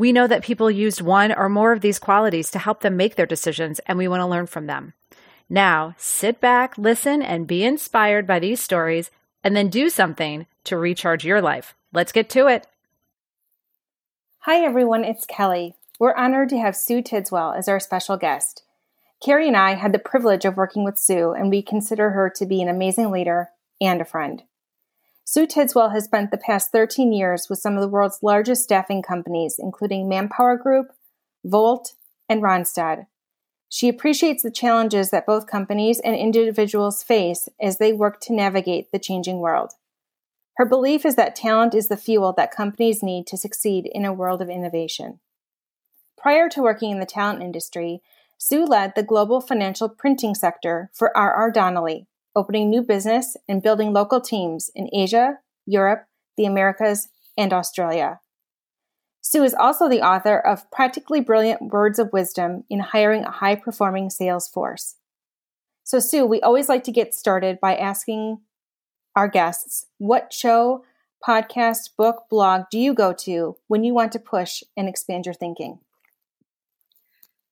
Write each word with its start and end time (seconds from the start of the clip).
We 0.00 0.12
know 0.12 0.26
that 0.28 0.42
people 0.42 0.70
used 0.70 1.02
one 1.02 1.30
or 1.30 1.50
more 1.50 1.72
of 1.72 1.82
these 1.82 1.98
qualities 1.98 2.50
to 2.52 2.58
help 2.58 2.80
them 2.80 2.96
make 2.96 3.16
their 3.16 3.26
decisions, 3.26 3.80
and 3.80 3.98
we 3.98 4.08
want 4.08 4.22
to 4.22 4.26
learn 4.26 4.46
from 4.46 4.66
them. 4.66 4.94
Now, 5.46 5.94
sit 5.98 6.40
back, 6.40 6.78
listen, 6.78 7.20
and 7.20 7.46
be 7.46 7.64
inspired 7.64 8.26
by 8.26 8.38
these 8.38 8.62
stories, 8.62 9.10
and 9.44 9.54
then 9.54 9.68
do 9.68 9.90
something 9.90 10.46
to 10.64 10.78
recharge 10.78 11.26
your 11.26 11.42
life. 11.42 11.74
Let's 11.92 12.12
get 12.12 12.30
to 12.30 12.46
it. 12.46 12.66
Hi, 14.44 14.64
everyone, 14.64 15.04
it's 15.04 15.26
Kelly. 15.26 15.74
We're 15.98 16.14
honored 16.14 16.48
to 16.48 16.58
have 16.58 16.76
Sue 16.76 17.02
Tidswell 17.02 17.52
as 17.52 17.68
our 17.68 17.78
special 17.78 18.16
guest. 18.16 18.62
Carrie 19.22 19.48
and 19.48 19.56
I 19.56 19.74
had 19.74 19.92
the 19.92 19.98
privilege 19.98 20.46
of 20.46 20.56
working 20.56 20.82
with 20.82 20.96
Sue, 20.96 21.32
and 21.32 21.50
we 21.50 21.60
consider 21.60 22.12
her 22.12 22.32
to 22.36 22.46
be 22.46 22.62
an 22.62 22.70
amazing 22.70 23.10
leader 23.10 23.50
and 23.82 24.00
a 24.00 24.06
friend. 24.06 24.44
Sue 25.32 25.46
Tidswell 25.46 25.92
has 25.92 26.06
spent 26.06 26.32
the 26.32 26.36
past 26.36 26.72
13 26.72 27.12
years 27.12 27.48
with 27.48 27.60
some 27.60 27.76
of 27.76 27.80
the 27.80 27.88
world's 27.88 28.18
largest 28.20 28.64
staffing 28.64 29.00
companies, 29.00 29.60
including 29.60 30.08
Manpower 30.08 30.56
Group, 30.56 30.88
Volt, 31.44 31.92
and 32.28 32.42
Randstad. 32.42 33.06
She 33.68 33.88
appreciates 33.88 34.42
the 34.42 34.50
challenges 34.50 35.10
that 35.10 35.26
both 35.26 35.46
companies 35.46 36.00
and 36.00 36.16
individuals 36.16 37.04
face 37.04 37.48
as 37.60 37.78
they 37.78 37.92
work 37.92 38.20
to 38.22 38.32
navigate 38.32 38.90
the 38.90 38.98
changing 38.98 39.38
world. 39.38 39.74
Her 40.56 40.66
belief 40.66 41.06
is 41.06 41.14
that 41.14 41.36
talent 41.36 41.76
is 41.76 41.86
the 41.86 41.96
fuel 41.96 42.32
that 42.32 42.50
companies 42.50 43.00
need 43.00 43.28
to 43.28 43.36
succeed 43.36 43.86
in 43.86 44.04
a 44.04 44.12
world 44.12 44.42
of 44.42 44.50
innovation. 44.50 45.20
Prior 46.18 46.48
to 46.48 46.60
working 46.60 46.90
in 46.90 46.98
the 46.98 47.06
talent 47.06 47.40
industry, 47.40 48.02
Sue 48.36 48.64
led 48.64 48.96
the 48.96 49.04
global 49.04 49.40
financial 49.40 49.88
printing 49.88 50.34
sector 50.34 50.90
for 50.92 51.16
R.R. 51.16 51.52
Donnelley, 51.52 52.08
opening 52.34 52.70
new 52.70 52.82
business 52.82 53.36
and 53.48 53.62
building 53.62 53.92
local 53.92 54.20
teams 54.20 54.70
in 54.74 54.88
Asia, 54.92 55.38
Europe, 55.66 56.06
the 56.36 56.44
Americas, 56.44 57.08
and 57.36 57.52
Australia. 57.52 58.20
Sue 59.22 59.42
is 59.42 59.54
also 59.54 59.88
the 59.88 60.00
author 60.00 60.38
of 60.38 60.70
Practically 60.70 61.20
Brilliant 61.20 61.72
Words 61.72 61.98
of 61.98 62.12
Wisdom 62.12 62.64
in 62.70 62.80
Hiring 62.80 63.24
a 63.24 63.30
High 63.30 63.54
Performing 63.54 64.10
Sales 64.10 64.48
Force. 64.48 64.96
So, 65.84 65.98
Sue, 65.98 66.24
we 66.24 66.40
always 66.40 66.68
like 66.68 66.84
to 66.84 66.92
get 66.92 67.14
started 67.14 67.60
by 67.60 67.76
asking 67.76 68.40
our 69.14 69.28
guests 69.28 69.86
what 69.98 70.32
show, 70.32 70.84
podcast, 71.26 71.90
book, 71.96 72.24
blog 72.30 72.64
do 72.70 72.78
you 72.78 72.94
go 72.94 73.12
to 73.12 73.56
when 73.66 73.84
you 73.84 73.92
want 73.92 74.12
to 74.12 74.18
push 74.18 74.62
and 74.76 74.88
expand 74.88 75.26
your 75.26 75.34
thinking? 75.34 75.80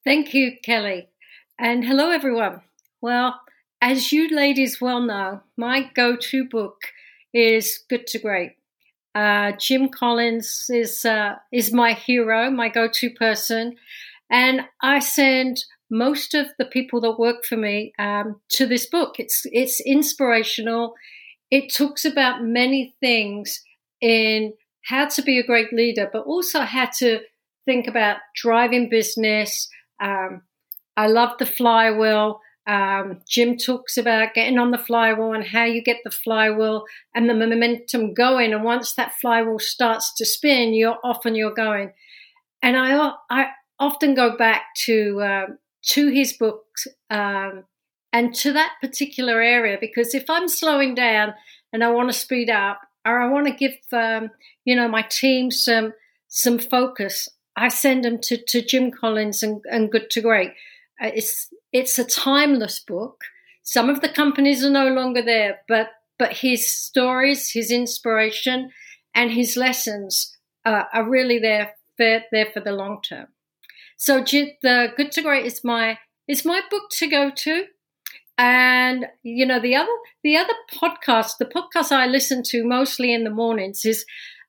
Thank 0.05 0.33
you, 0.33 0.53
Kelly. 0.63 1.09
And 1.59 1.85
hello, 1.85 2.11
everyone. 2.11 2.63
Well, 3.01 3.41
as 3.81 4.13
you 4.13 4.29
ladies 4.29 4.81
well 4.81 5.01
know, 5.01 5.41
my 5.57 5.91
go 5.95 6.17
to 6.17 6.45
book 6.45 6.77
is 7.33 7.81
Good 7.89 8.07
to 8.09 8.19
Great. 8.19 8.53
Uh, 9.15 9.53
Jim 9.59 9.89
Collins 9.89 10.67
is, 10.69 11.05
uh, 11.05 11.37
is 11.53 11.73
my 11.73 11.93
hero, 11.93 12.51
my 12.51 12.69
go 12.69 12.89
to 12.93 13.11
person. 13.11 13.77
And 14.31 14.63
I 14.83 14.99
send 14.99 15.65
most 15.91 16.35
of 16.35 16.49
the 16.59 16.67
people 16.67 17.01
that 17.01 17.19
work 17.19 17.45
for 17.45 17.57
me 17.57 17.93
um, 17.99 18.41
to 18.51 18.67
this 18.67 18.87
book. 18.87 19.15
It's, 19.19 19.43
it's 19.47 19.81
inspirational. 19.81 20.95
It 21.51 21.73
talks 21.75 22.05
about 22.05 22.45
many 22.45 22.95
things 23.01 23.63
in 24.01 24.53
how 24.85 25.09
to 25.09 25.23
be 25.23 25.39
a 25.39 25.47
great 25.47 25.73
leader, 25.73 26.09
but 26.13 26.25
also 26.25 26.61
how 26.61 26.89
to 26.99 27.21
think 27.65 27.87
about 27.87 28.19
driving 28.35 28.89
business. 28.89 29.69
Um, 30.01 30.43
I 30.97 31.07
love 31.07 31.39
the 31.39 31.47
flywheel. 31.47 32.41
Um, 32.69 33.23
Jim 33.27 33.57
talks 33.57 33.97
about 33.97 34.35
getting 34.35 34.59
on 34.59 34.73
the 34.73 34.79
flywheel 34.79 35.33
and 35.33 35.43
how 35.43 35.65
you 35.65 35.83
get 35.83 35.97
the 36.05 36.11
flywheel 36.11 36.85
and 37.15 37.29
the 37.29 37.35
momentum 37.35 38.13
going. 38.13 38.53
And 38.53 38.63
once 38.63 38.93
that 38.93 39.15
flywheel 39.15 39.59
starts 39.59 40.15
to 40.17 40.27
spin, 40.27 40.75
you're 40.75 40.99
off 41.03 41.25
and 41.25 41.35
you're 41.35 41.55
going. 41.55 41.93
And 42.63 42.77
I, 42.77 43.13
I 43.31 43.47
often 43.79 44.15
go 44.15 44.37
back 44.37 44.67
to 44.85 45.21
uh, 45.21 45.47
to 45.87 46.09
his 46.09 46.35
books 46.35 46.87
um, 47.09 47.65
and 48.13 48.35
to 48.35 48.53
that 48.53 48.75
particular 48.83 49.41
area 49.41 49.79
because 49.81 50.15
if 50.15 50.29
I'm 50.29 50.49
slowing 50.49 50.95
down 50.95 51.35
and 51.73 51.83
I 51.83 51.91
want 51.91 52.11
to 52.11 52.19
speed 52.19 52.51
up 52.51 52.81
or 53.07 53.19
I 53.19 53.29
want 53.29 53.47
to 53.47 53.55
give 53.55 53.77
um, 53.93 54.31
you 54.67 54.77
know 54.77 54.89
my 54.89 55.03
team 55.03 55.51
some 55.51 55.95
some 56.27 56.59
focus, 56.59 57.31
I 57.57 57.69
send 57.69 58.05
them 58.05 58.19
to, 58.23 58.37
to 58.37 58.61
Jim 58.61 58.91
Collins 58.91 59.43
and, 59.43 59.63
and 59.71 59.91
Good 59.91 60.11
to 60.11 60.21
Great. 60.21 60.51
Uh, 61.03 61.11
it's 61.15 61.49
it's 61.73 61.99
a 61.99 62.05
timeless 62.05 62.81
book. 62.81 63.25
Some 63.63 63.91
of 63.91 64.01
the 64.01 64.09
companies 64.09 64.65
are 64.65 64.71
no 64.71 64.89
longer 64.89 65.23
there, 65.23 65.59
but 65.69 65.89
but 66.19 66.39
his 66.39 66.67
stories, 66.67 67.53
his 67.53 67.71
inspiration, 67.71 68.71
and 69.15 69.31
his 69.31 69.57
lessons 69.57 70.37
uh, 70.65 70.85
are 70.93 71.09
really 71.09 71.39
there 71.39 71.75
for, 71.97 72.21
there 72.33 72.47
for 72.47 72.61
the 72.61 72.73
long 72.73 73.01
term. 73.03 73.29
So 73.97 74.21
the 74.23 74.93
Good 74.97 75.13
to 75.13 75.23
Great 75.23 75.47
is 75.47 75.63
my 75.65 75.99
is 76.27 76.45
my 76.45 76.61
book 76.71 76.91
to 76.93 77.07
go 77.09 77.31
to. 77.35 77.65
And 78.37 79.07
you 79.23 79.45
know 79.45 79.61
the 79.61 79.75
other 79.75 79.93
the 80.23 80.37
other 80.37 80.55
podcast, 80.73 81.39
the 81.39 81.45
podcast 81.45 81.91
I 81.93 82.07
listen 82.07 82.43
to 82.47 82.65
mostly 82.65 83.13
in 83.13 83.25
the 83.25 83.31
mornings 83.31 83.85
is 83.85 84.05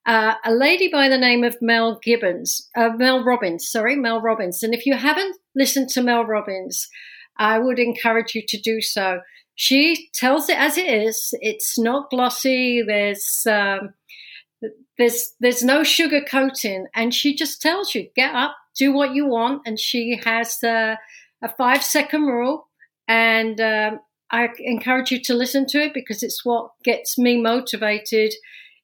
uh, 0.09 0.33
a 0.43 0.51
lady 0.51 0.87
by 0.87 1.07
the 1.07 1.19
name 1.19 1.43
of 1.43 1.61
Mel 1.61 1.99
Gibbons, 2.01 2.67
uh, 2.75 2.89
Mel 2.97 3.23
Robbins, 3.23 3.69
sorry, 3.69 3.95
Mel 3.95 4.19
Robbins. 4.19 4.63
And 4.63 4.73
if 4.73 4.87
you 4.87 4.95
haven't 4.95 5.37
listened 5.55 5.89
to 5.89 6.01
Mel 6.01 6.25
Robbins, 6.25 6.87
I 7.37 7.59
would 7.59 7.77
encourage 7.77 8.33
you 8.33 8.41
to 8.47 8.59
do 8.59 8.81
so. 8.81 9.19
She 9.53 10.09
tells 10.15 10.49
it 10.49 10.57
as 10.57 10.79
it 10.79 10.87
is. 10.87 11.35
It's 11.41 11.77
not 11.77 12.09
glossy. 12.09 12.81
There's 12.81 13.43
um, 13.47 13.93
there's 14.97 15.31
there's 15.39 15.61
no 15.61 15.83
sugar 15.83 16.21
coating, 16.27 16.87
and 16.95 17.13
she 17.13 17.35
just 17.35 17.61
tells 17.61 17.93
you 17.93 18.09
get 18.15 18.33
up, 18.33 18.55
do 18.75 18.91
what 18.91 19.13
you 19.13 19.27
want. 19.27 19.61
And 19.67 19.79
she 19.79 20.19
has 20.25 20.57
uh, 20.63 20.95
a 21.43 21.49
five 21.55 21.83
second 21.83 22.23
rule, 22.23 22.67
and 23.07 23.61
um, 23.61 23.99
I 24.31 24.47
encourage 24.57 25.11
you 25.11 25.21
to 25.25 25.35
listen 25.35 25.67
to 25.67 25.83
it 25.83 25.93
because 25.93 26.23
it's 26.23 26.43
what 26.43 26.71
gets 26.83 27.15
me 27.15 27.39
motivated 27.39 28.33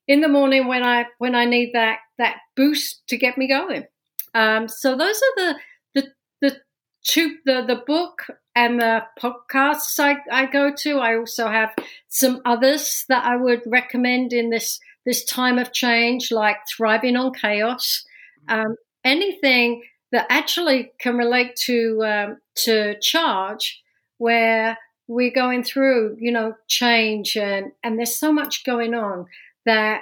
in 0.08 0.22
the 0.22 0.28
morning 0.28 0.68
when 0.68 0.84
I 0.84 1.06
when 1.18 1.36
I 1.36 1.46
need 1.46 1.72
that 1.74 2.00
that 2.18 2.38
boost 2.56 3.08
to 3.08 3.18
get 3.18 3.38
me 3.38 3.48
going. 3.48 3.86
Um, 4.34 4.68
so 4.68 4.96
those 4.96 5.18
are 5.18 5.36
the 5.36 5.56
the 5.94 6.12
the 6.42 6.58
two 7.04 7.38
the 7.46 7.64
the 7.66 7.82
book 7.88 8.28
and 8.56 8.80
the 8.80 9.04
podcasts 9.22 10.00
I, 10.00 10.18
I 10.32 10.46
go 10.46 10.74
to. 10.74 11.00
I 11.00 11.18
also 11.18 11.48
have 11.48 11.74
some 12.08 12.42
others 12.46 13.06
that 13.10 13.26
I 13.26 13.36
would 13.36 13.62
recommend 13.66 14.34
in 14.34 14.50
this 14.50 14.80
this 15.06 15.24
time 15.24 15.60
of 15.60 15.72
change, 15.72 16.32
like 16.32 16.58
thriving 16.76 17.16
on 17.16 17.34
chaos. 17.34 18.04
Um, 18.48 18.76
anything 19.04 19.84
that 20.12 20.28
actually 20.30 20.92
can 21.00 21.18
relate 21.18 21.56
to 21.66 22.04
um, 22.04 22.38
to 22.56 23.00
charge, 23.00 23.82
where 24.18 24.78
we're 25.08 25.32
going 25.32 25.64
through, 25.64 26.18
you 26.20 26.32
know, 26.32 26.56
change 26.68 27.36
and 27.38 27.72
and 27.84 27.98
there's 27.98 28.16
so 28.16 28.32
much 28.32 28.64
going 28.64 28.94
on 28.94 29.26
that 29.66 30.02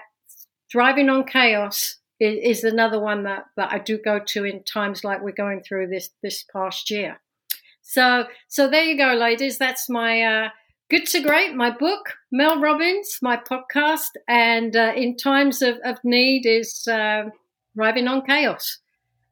thriving 0.72 1.10
on 1.10 1.26
chaos 1.26 1.98
is, 2.20 2.60
is, 2.60 2.64
another 2.64 3.00
one 3.00 3.24
that, 3.24 3.46
that 3.58 3.72
I 3.72 3.80
do 3.80 3.98
go 3.98 4.20
to 4.20 4.46
in 4.46 4.64
times 4.64 5.04
like 5.04 5.22
we're 5.22 5.32
going 5.32 5.62
through 5.62 5.88
this 5.88 6.10
this 6.22 6.44
past 6.52 6.90
year. 6.90 7.20
So 7.82 8.26
so 8.48 8.70
there 8.70 8.84
you 8.84 8.98
go, 8.98 9.14
ladies. 9.14 9.58
That's 9.58 9.90
my 9.90 10.22
uh, 10.22 10.50
good 10.90 11.06
to 11.08 11.22
great, 11.22 11.56
my 11.56 11.70
book, 11.70 12.14
Mel 12.32 12.60
Robbins, 12.60 13.20
my 13.22 13.38
podcast, 13.38 14.10
and 14.28 14.76
uh, 14.76 14.94
in 14.96 15.18
times 15.18 15.62
of, 15.62 15.78
of 15.84 15.98
need 16.04 16.46
is 16.46 16.88
uh, 16.88 17.26
thriving 17.76 18.08
on 18.08 18.26
chaos. 18.26 18.80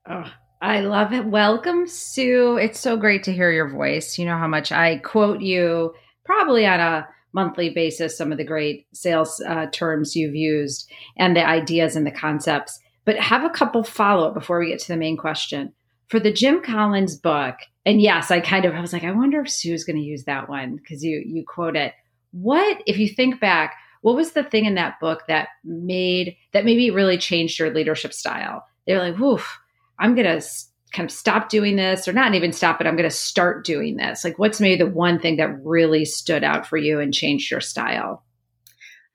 Oh, 0.10 0.32
I 0.62 0.82
love 0.82 1.14
it. 1.14 1.26
Welcome, 1.26 1.88
Sue. 1.88 2.58
It's 2.58 2.80
so 2.80 2.98
great 2.98 3.24
to 3.24 3.34
hear 3.34 3.52
your 3.52 3.70
voice. 3.70 4.18
You 4.18 4.26
know 4.26 4.38
how 4.38 4.48
much 4.48 4.72
I 4.72 4.98
quote 4.98 5.42
you 5.42 5.94
probably 6.26 6.66
on 6.66 6.80
a 6.80 7.08
monthly 7.34 7.70
basis 7.70 8.18
some 8.18 8.32
of 8.32 8.38
the 8.38 8.44
great 8.44 8.88
sales 8.94 9.42
uh, 9.48 9.68
terms 9.72 10.16
you've 10.16 10.36
used 10.36 10.90
and 11.18 11.36
the 11.36 11.46
ideas 11.46 11.96
and 11.96 12.06
the 12.06 12.12
concepts. 12.12 12.80
But 13.06 13.18
have 13.18 13.44
a 13.44 13.50
couple 13.50 13.84
follow 13.84 14.28
up 14.28 14.34
before 14.34 14.60
we 14.60 14.68
get 14.68 14.80
to 14.80 14.88
the 14.88 14.98
main 14.98 15.18
question. 15.18 15.74
For 16.08 16.20
the 16.20 16.32
Jim 16.32 16.62
Collins 16.62 17.16
book, 17.16 17.56
and 17.86 18.02
yes, 18.02 18.30
I 18.32 18.42
kind 18.42 18.66
of 18.66 18.76
I 18.76 18.82
was 18.82 18.94
like, 18.94 19.04
I 19.04 19.12
wonder 19.12 19.42
if 19.42 19.50
Sue's 19.50 19.84
going 19.84 19.96
to 19.96 20.04
use 20.04 20.26
that 20.26 20.50
one 20.50 20.76
because 20.76 21.04
you 21.04 21.24
you 21.26 21.44
quote 21.46 21.76
it. 21.76 21.94
What 22.32 22.82
if 22.86 22.98
you 22.98 23.08
think 23.08 23.40
back? 23.40 23.76
What 24.02 24.16
was 24.16 24.32
the 24.32 24.44
thing 24.44 24.66
in 24.66 24.76
that 24.76 25.00
book 25.00 25.24
that 25.28 25.50
made 25.64 26.36
that 26.54 26.66
maybe 26.66 26.92
really 26.92 27.18
changed 27.18 27.60
your 27.60 27.74
leadership 27.74 28.14
style? 28.14 28.66
They're 28.86 29.00
like, 29.00 29.18
"Woof, 29.18 29.60
I'm 30.00 30.16
going 30.16 30.28
to 30.28 30.46
kind 30.92 31.10
of 31.10 31.16
stop 31.16 31.50
doing 31.50 31.76
this 31.76 32.08
or 32.08 32.14
not 32.14 32.36
even 32.36 32.52
stop 32.52 32.82
it 32.82 32.88
i'm 32.88 32.96
going 32.96 33.10
to 33.10 33.16
start 33.16 33.66
doing 33.66 33.98
this 33.98 34.24
like 34.24 34.38
what's 34.38 34.60
maybe 34.60 34.84
the 34.84 34.90
one 34.90 35.20
thing 35.20 35.38
that 35.38 35.64
really 35.64 36.06
stood 36.06 36.44
out 36.44 36.68
for 36.68 36.78
you 36.78 37.00
and 37.00 37.14
changed 37.14 37.50
your 37.50 37.62
style 37.62 38.24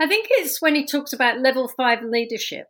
i 0.00 0.06
think 0.06 0.26
it's 0.30 0.60
when 0.62 0.74
he 0.74 0.84
talks 0.84 1.12
about 1.12 1.40
level 1.40 1.68
five 1.76 2.02
leadership 2.02 2.66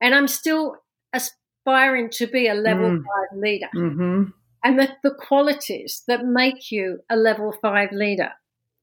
and 0.00 0.14
i'm 0.14 0.28
still 0.28 0.76
aspiring 1.12 2.08
to 2.10 2.26
be 2.26 2.46
a 2.46 2.54
level 2.54 2.90
mm. 2.90 2.98
five 2.98 3.38
leader 3.38 3.68
mm-hmm. 3.74 4.24
and 4.62 4.78
the, 4.78 4.88
the 5.02 5.14
qualities 5.14 6.02
that 6.06 6.24
make 6.24 6.70
you 6.70 6.98
a 7.10 7.16
level 7.16 7.54
five 7.60 7.90
leader 7.92 8.30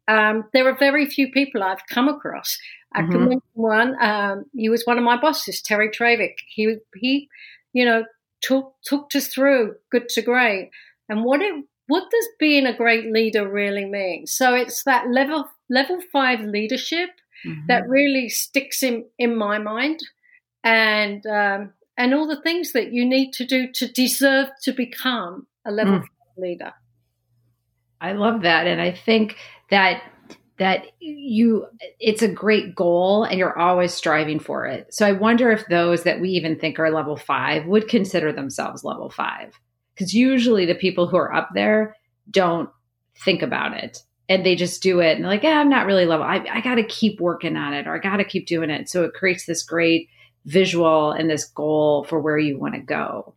um, 0.07 0.45
there 0.51 0.67
are 0.67 0.77
very 0.77 1.05
few 1.05 1.31
people 1.31 1.63
i've 1.63 1.85
come 1.89 2.09
across 2.09 2.57
i 2.93 3.01
mm-hmm. 3.01 3.11
can 3.11 3.19
mention 3.21 3.41
one 3.53 3.95
um, 4.03 4.45
he 4.53 4.67
was 4.67 4.83
one 4.85 4.97
of 4.97 5.03
my 5.03 5.19
bosses 5.19 5.61
terry 5.61 5.89
Travick. 5.89 6.35
he 6.47 6.75
he 6.95 7.29
you 7.73 7.85
know 7.85 8.03
took 8.41 8.73
took 8.83 9.13
us 9.15 9.27
through 9.27 9.75
good 9.91 10.09
to 10.09 10.21
great. 10.21 10.71
And 11.09 11.23
what 11.23 11.41
it 11.41 11.65
what 11.87 12.09
does 12.09 12.27
being 12.39 12.65
a 12.65 12.77
great 12.77 13.11
leader 13.11 13.49
really 13.49 13.85
mean? 13.85 14.27
So 14.27 14.53
it's 14.53 14.83
that 14.83 15.09
level 15.09 15.49
level 15.69 15.99
five 16.11 16.41
leadership 16.41 17.09
mm-hmm. 17.45 17.67
that 17.67 17.87
really 17.87 18.29
sticks 18.29 18.83
in 18.83 19.05
in 19.17 19.35
my 19.35 19.57
mind. 19.57 19.99
And 20.63 21.25
um, 21.25 21.73
and 21.97 22.13
all 22.13 22.27
the 22.27 22.41
things 22.41 22.73
that 22.73 22.93
you 22.93 23.05
need 23.05 23.33
to 23.33 23.45
do 23.45 23.71
to 23.73 23.91
deserve 23.91 24.47
to 24.63 24.71
become 24.71 25.47
a 25.65 25.71
level 25.71 25.99
mm. 25.99 26.05
leader. 26.37 26.73
I 27.99 28.13
love 28.13 28.41
that. 28.41 28.67
And 28.67 28.81
i 28.81 28.91
think 28.91 29.35
that 29.69 30.03
that 30.61 30.85
you 30.99 31.65
it's 31.99 32.21
a 32.21 32.27
great 32.27 32.75
goal 32.75 33.23
and 33.23 33.39
you're 33.39 33.57
always 33.57 33.91
striving 33.91 34.37
for 34.37 34.67
it. 34.67 34.93
So 34.93 35.07
I 35.07 35.11
wonder 35.11 35.49
if 35.49 35.65
those 35.65 36.03
that 36.03 36.21
we 36.21 36.29
even 36.29 36.55
think 36.55 36.77
are 36.77 36.91
level 36.91 37.17
5 37.17 37.65
would 37.65 37.87
consider 37.87 38.31
themselves 38.31 38.83
level 38.83 39.09
5 39.09 39.59
cuz 39.97 40.13
usually 40.13 40.67
the 40.67 40.75
people 40.75 41.07
who 41.07 41.17
are 41.17 41.33
up 41.33 41.49
there 41.55 41.95
don't 42.29 42.69
think 43.25 43.41
about 43.41 43.75
it 43.75 44.03
and 44.29 44.45
they 44.45 44.55
just 44.55 44.83
do 44.83 44.99
it 44.99 45.15
and 45.15 45.23
they're 45.23 45.31
like, 45.31 45.41
yeah, 45.41 45.59
I'm 45.59 45.67
not 45.67 45.87
really 45.87 46.05
level. 46.05 46.27
I, 46.27 46.45
I 46.47 46.61
got 46.61 46.75
to 46.75 46.83
keep 46.83 47.19
working 47.19 47.57
on 47.57 47.73
it 47.73 47.87
or 47.87 47.95
I 47.95 47.97
got 47.97 48.17
to 48.17 48.23
keep 48.23 48.45
doing 48.45 48.69
it. 48.69 48.87
So 48.87 49.03
it 49.03 49.15
creates 49.15 49.47
this 49.47 49.63
great 49.63 50.09
visual 50.45 51.11
and 51.11 51.27
this 51.27 51.45
goal 51.45 52.03
for 52.03 52.19
where 52.19 52.37
you 52.37 52.59
want 52.59 52.75
to 52.75 52.81
go. 52.81 53.33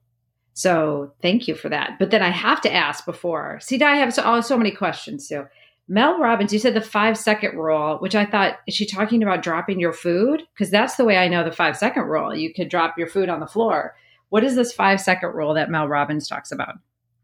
So 0.52 1.14
thank 1.22 1.48
you 1.48 1.54
for 1.54 1.70
that. 1.70 1.98
But 1.98 2.10
then 2.10 2.20
I 2.20 2.28
have 2.28 2.60
to 2.60 2.72
ask 2.72 3.06
before. 3.06 3.60
See, 3.62 3.80
I 3.82 3.96
have 3.96 4.12
so, 4.12 4.22
oh, 4.26 4.42
so 4.42 4.58
many 4.58 4.72
questions. 4.72 5.26
So 5.26 5.46
Mel 5.86 6.18
Robbins, 6.18 6.52
you 6.52 6.58
said 6.58 6.74
the 6.74 6.80
five 6.80 7.18
second 7.18 7.58
rule, 7.58 7.98
which 7.98 8.14
I 8.14 8.24
thought, 8.24 8.58
is 8.66 8.74
she 8.74 8.86
talking 8.86 9.22
about 9.22 9.42
dropping 9.42 9.80
your 9.80 9.92
food? 9.92 10.42
Because 10.54 10.70
that's 10.70 10.96
the 10.96 11.04
way 11.04 11.18
I 11.18 11.28
know 11.28 11.44
the 11.44 11.52
five 11.52 11.76
second 11.76 12.04
rule. 12.04 12.34
You 12.34 12.54
could 12.54 12.70
drop 12.70 12.96
your 12.96 13.06
food 13.06 13.28
on 13.28 13.40
the 13.40 13.46
floor. 13.46 13.94
What 14.30 14.44
is 14.44 14.56
this 14.56 14.72
five 14.72 15.00
second 15.00 15.34
rule 15.34 15.54
that 15.54 15.70
Mel 15.70 15.86
Robbins 15.86 16.26
talks 16.26 16.50
about? 16.50 16.76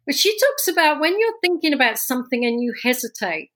But 0.06 0.14
she 0.14 0.36
talks 0.38 0.68
about 0.68 1.00
when 1.00 1.18
you're 1.18 1.40
thinking 1.40 1.72
about 1.72 1.98
something 1.98 2.44
and 2.44 2.62
you 2.62 2.74
hesitate, 2.82 3.50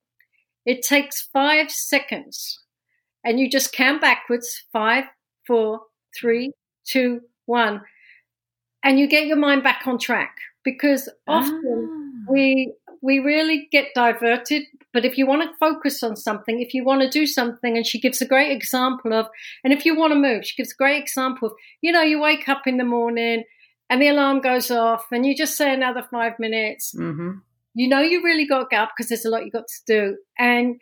it 0.64 0.82
takes 0.82 1.28
five 1.32 1.70
seconds 1.70 2.60
and 3.22 3.38
you 3.38 3.50
just 3.50 3.72
count 3.72 4.00
backwards 4.00 4.64
five, 4.72 5.04
four, 5.46 5.80
three, 6.18 6.52
two, 6.86 7.20
one, 7.46 7.82
and 8.82 8.98
you 8.98 9.06
get 9.06 9.26
your 9.26 9.36
mind 9.36 9.62
back 9.62 9.86
on 9.86 9.98
track 9.98 10.36
because 10.62 11.08
often 11.26 12.24
ah. 12.26 12.32
we 12.32 12.72
we 13.04 13.18
really 13.18 13.68
get 13.70 13.88
diverted 13.94 14.64
but 14.94 15.04
if 15.04 15.18
you 15.18 15.26
want 15.26 15.42
to 15.42 15.58
focus 15.58 16.04
on 16.04 16.14
something, 16.14 16.60
if 16.60 16.72
you 16.72 16.84
want 16.84 17.02
to 17.02 17.08
do 17.10 17.26
something, 17.26 17.76
and 17.76 17.84
she 17.84 18.00
gives 18.00 18.22
a 18.22 18.26
great 18.26 18.52
example 18.52 19.12
of, 19.12 19.26
and 19.64 19.72
if 19.72 19.84
you 19.84 19.96
want 19.96 20.12
to 20.12 20.18
move, 20.18 20.46
she 20.46 20.54
gives 20.56 20.70
a 20.72 20.76
great 20.76 21.02
example 21.02 21.48
of, 21.48 21.54
you 21.82 21.90
know, 21.90 22.00
you 22.00 22.20
wake 22.20 22.48
up 22.48 22.62
in 22.64 22.76
the 22.76 22.84
morning 22.84 23.42
and 23.90 24.00
the 24.00 24.06
alarm 24.06 24.40
goes 24.40 24.70
off 24.70 25.06
and 25.10 25.26
you 25.26 25.36
just 25.36 25.56
say 25.56 25.74
another 25.74 26.06
five 26.12 26.34
minutes. 26.38 26.94
Mm-hmm. 26.96 27.38
You 27.74 27.88
know, 27.88 28.00
you 28.00 28.22
really 28.22 28.46
got 28.46 28.60
to 28.60 28.66
get 28.70 28.82
up 28.82 28.92
because 28.96 29.08
there's 29.08 29.24
a 29.24 29.30
lot 29.30 29.44
you 29.44 29.50
got 29.50 29.66
to 29.66 29.82
do. 29.84 30.16
And 30.38 30.80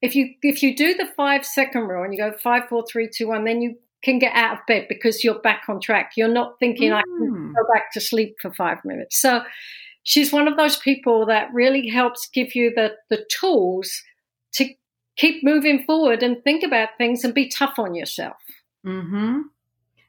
if 0.00 0.16
you 0.16 0.30
if 0.42 0.62
you 0.62 0.74
do 0.74 0.94
the 0.94 1.06
five 1.14 1.44
second 1.44 1.82
rule 1.82 2.02
and 2.02 2.14
you 2.14 2.18
go 2.18 2.32
five, 2.42 2.70
four, 2.70 2.84
three, 2.90 3.10
two, 3.14 3.28
one, 3.28 3.44
then 3.44 3.60
you 3.60 3.76
can 4.02 4.18
get 4.18 4.34
out 4.34 4.54
of 4.54 4.66
bed 4.66 4.86
because 4.88 5.22
you're 5.22 5.40
back 5.40 5.64
on 5.68 5.78
track. 5.78 6.12
You're 6.16 6.28
not 6.28 6.54
thinking 6.58 6.92
mm. 6.92 6.96
I 6.96 7.02
can 7.02 7.30
mm. 7.30 7.54
go 7.54 7.70
back 7.70 7.92
to 7.92 8.00
sleep 8.00 8.36
for 8.40 8.50
five 8.50 8.78
minutes. 8.82 9.20
So 9.20 9.42
she's 10.02 10.32
one 10.32 10.48
of 10.48 10.56
those 10.56 10.76
people 10.76 11.26
that 11.26 11.52
really 11.52 11.88
helps 11.88 12.28
give 12.32 12.54
you 12.54 12.72
the, 12.74 12.92
the 13.08 13.24
tools 13.40 14.02
to 14.54 14.68
keep 15.16 15.44
moving 15.44 15.84
forward 15.84 16.22
and 16.22 16.42
think 16.42 16.62
about 16.62 16.90
things 16.98 17.24
and 17.24 17.34
be 17.34 17.48
tough 17.48 17.78
on 17.78 17.94
yourself. 17.94 18.36
Mm-hmm. 18.86 19.42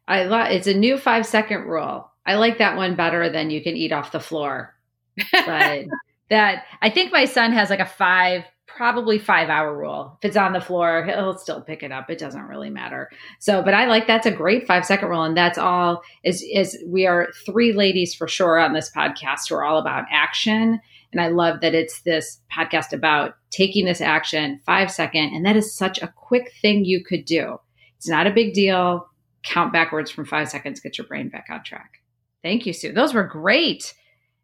I 0.08 0.24
love 0.24 0.48
it's 0.52 0.68
a 0.68 0.74
new 0.74 0.98
five 0.98 1.26
second 1.26 1.64
rule. 1.64 2.10
I 2.26 2.36
like 2.36 2.60
that 2.60 2.78
one 2.78 2.96
better 2.96 3.30
than 3.30 3.50
you 3.50 3.62
can 3.62 3.76
eat 3.76 3.92
off 3.92 4.12
the 4.12 4.20
floor. 4.20 4.76
But 5.34 5.86
that 6.30 6.64
I 6.82 6.90
think 6.90 7.12
my 7.12 7.26
son 7.26 7.52
has 7.52 7.70
like 7.70 7.80
a 7.80 7.86
five 7.86 8.46
probably 8.82 9.20
five 9.20 9.48
hour 9.48 9.78
rule. 9.78 10.18
If 10.18 10.30
it's 10.30 10.38
on 10.38 10.54
the 10.54 10.60
floor, 10.60 11.06
he'll 11.06 11.38
still 11.38 11.62
pick 11.62 11.84
it 11.84 11.92
up. 11.92 12.10
It 12.10 12.18
doesn't 12.18 12.48
really 12.48 12.72
matter. 12.72 13.12
So, 13.38 13.62
but 13.62 13.76
I 13.76 13.86
like 13.86 14.08
that's 14.08 14.26
a 14.26 14.32
great 14.32 14.66
five 14.66 14.88
second 14.88 15.08
rule. 15.08 15.22
And 15.22 15.38
that's 15.38 15.60
all 15.60 16.02
is, 16.24 16.44
is 16.52 16.84
we 16.88 17.06
are 17.06 17.28
three 17.46 17.74
ladies 17.74 18.16
for 18.16 18.28
sure 18.28 18.58
on 18.58 18.74
this 18.74 18.90
podcast 18.90 19.50
who 19.50 19.54
are 19.54 19.64
all 19.64 19.78
about 19.78 20.06
action. 20.12 20.82
And 21.12 21.22
I 21.22 21.28
love 21.28 21.62
that 21.62 21.76
it's 21.76 22.02
this 22.02 22.40
podcast 22.52 22.92
about 22.92 23.36
taking 23.52 23.86
this 23.86 24.02
action 24.02 24.60
five 24.66 24.90
second. 24.90 25.36
And 25.36 25.46
that 25.46 25.56
is 25.56 25.76
such 25.78 26.02
a 26.02 26.12
quick 26.16 26.52
thing 26.60 26.84
you 26.84 27.04
could 27.04 27.26
do. 27.26 27.60
It's 27.98 28.10
not 28.10 28.26
a 28.26 28.34
big 28.34 28.56
deal. 28.56 29.08
Count 29.44 29.72
backwards 29.72 30.10
from 30.10 30.26
five 30.26 30.50
seconds, 30.50 30.80
get 30.80 30.98
your 30.98 31.06
brain 31.06 31.30
back 31.30 31.50
on 31.52 31.64
track. 31.64 32.02
Thank 32.42 32.66
you, 32.66 32.74
Sue. 32.74 32.94
Those 32.94 33.14
were 33.14 33.26
great. 33.26 33.94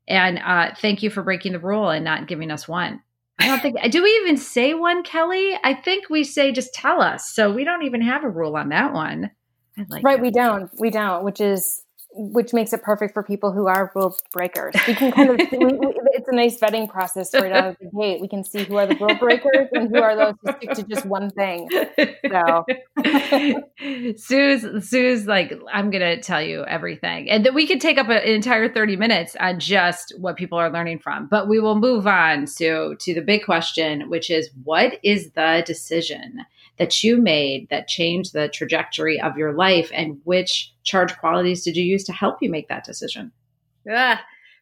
And 0.08 0.38
uh, 0.38 0.76
thank 0.80 1.02
you 1.02 1.10
for 1.10 1.24
breaking 1.24 1.54
the 1.54 1.60
rule 1.60 1.90
and 1.90 2.06
not 2.06 2.28
giving 2.28 2.52
us 2.52 2.68
one. 2.68 3.02
I 3.40 3.48
don't 3.48 3.62
think 3.62 3.78
do 3.92 4.04
we 4.04 4.10
even 4.24 4.38
say 4.38 4.74
one, 4.74 5.04
Kelly? 5.04 5.58
I 5.64 5.74
think 5.74 6.10
we 6.10 6.24
say 6.24 6.52
just 6.52 6.74
tell 6.74 7.02
us. 7.02 7.30
So 7.34 7.54
we 7.54 7.64
don't 7.64 7.84
even 7.84 8.02
have 8.02 8.24
a 8.24 8.30
rule 8.30 8.56
on 8.56 8.70
that 8.70 8.94
one. 8.94 9.32
Like 9.90 10.04
right, 10.04 10.18
that. 10.18 10.24
we 10.24 10.32
don't. 10.32 10.72
We 10.80 10.90
don't, 10.90 11.24
which 11.24 11.40
is 11.40 11.84
which 12.18 12.54
makes 12.54 12.74
it 12.74 12.82
perfect 12.82 13.14
for 13.14 13.24
people 13.24 13.52
who 13.52 13.68
are 13.68 13.92
rule 13.96 14.16
breakers. 14.34 14.74
We 14.88 14.96
can 14.96 15.12
kind 15.12 15.30
of 15.30 15.38
we, 15.52 15.58
we, 15.58 15.94
it's 16.14 16.28
a 16.28 16.36
nice 16.36 16.60
vetting 16.60 16.90
process 16.90 17.34
right 17.34 17.52
out 17.52 17.68
of 17.68 17.78
the 17.80 17.90
gate. 17.98 18.20
We 18.20 18.28
can 18.28 18.44
see 18.44 18.64
who 18.64 18.78
are 18.78 18.88
the 18.88 18.96
rule 18.96 19.16
breakers 19.16 19.68
and 19.72 19.90
who 19.90 20.02
are 20.02 20.16
those 20.16 20.34
who 20.44 20.52
stick 20.54 20.72
to 20.72 20.84
just 20.84 21.06
one 21.06 21.30
thing. 21.30 21.70
So 22.30 22.66
Sue's 24.18 24.90
Sue's 24.90 25.28
like 25.28 25.54
I'm 25.72 25.90
gonna 25.92 26.22
tell 26.22 26.42
you 26.42 26.64
everything, 26.66 27.30
and 27.30 27.46
that 27.46 27.54
we 27.54 27.68
could 27.68 27.82
take 27.82 27.98
up 27.98 28.10
an 28.10 28.24
entire 28.24 28.72
30 28.72 28.96
minutes 28.98 29.36
on 29.40 29.60
just 29.60 30.14
what 30.18 30.38
people 30.38 30.58
are 30.58 30.72
learning 30.72 31.00
from. 31.00 31.28
But 31.28 31.48
we 31.48 31.60
will 31.60 31.80
move 31.80 32.08
on, 32.08 32.48
Sue, 32.48 32.96
to 33.00 33.14
the 33.14 33.22
big 33.22 33.46
question, 33.46 34.10
which 34.10 34.30
is 34.30 34.50
what 34.64 35.00
is 35.04 35.32
the 35.32 35.64
decision 35.66 36.46
that 36.78 37.04
you 37.04 37.18
made 37.18 37.68
that 37.70 37.88
changed 37.88 38.34
the 38.34 38.50
trajectory 38.50 39.20
of 39.20 39.38
your 39.38 39.54
life 39.54 39.90
and 39.94 40.20
which 40.24 40.74
charge 40.84 41.18
qualities 41.18 41.64
did 41.64 41.76
you 41.76 41.84
use 41.84 42.04
to 42.06 42.14
help 42.14 42.38
you 42.42 42.50
make 42.50 42.68
that 42.70 42.84
decision? 42.84 43.32
Yeah. 43.86 44.20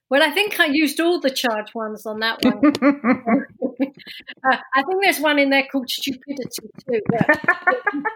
Well 0.08 0.22
i 0.22 0.30
think 0.30 0.60
i 0.60 0.68
used 0.68 1.00
all 1.00 1.20
the 1.20 1.32
charge 1.32 1.74
ones 1.74 2.06
on 2.06 2.20
that 2.20 2.38
one. 2.44 3.46
Uh, 4.48 4.58
i 4.76 4.84
think 4.84 5.04
there's 5.04 5.20
one 5.20 5.40
in 5.40 5.50
there 5.50 5.66
called 5.72 5.90
stupidity 5.90 6.70
too 6.88 7.02
but, 7.10 7.28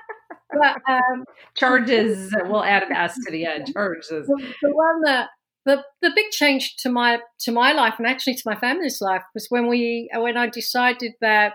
but 0.51 0.91
um, 0.91 1.25
charges 1.55 2.33
we'll 2.45 2.63
add 2.63 2.83
an 2.83 2.93
s 2.93 3.15
to 3.25 3.31
the 3.31 3.45
end 3.45 3.71
charges. 3.73 4.27
The, 4.27 4.53
the 4.61 4.75
one 4.75 5.01
that 5.03 5.29
the, 5.65 5.83
the 6.01 6.11
big 6.15 6.31
change 6.31 6.75
to 6.77 6.89
my 6.89 7.19
to 7.41 7.51
my 7.51 7.73
life 7.73 7.95
and 7.97 8.07
actually 8.07 8.35
to 8.35 8.43
my 8.45 8.55
family's 8.55 9.01
life 9.01 9.23
was 9.33 9.47
when 9.49 9.67
we 9.67 10.09
when 10.15 10.37
I 10.37 10.47
decided 10.47 11.13
that 11.21 11.53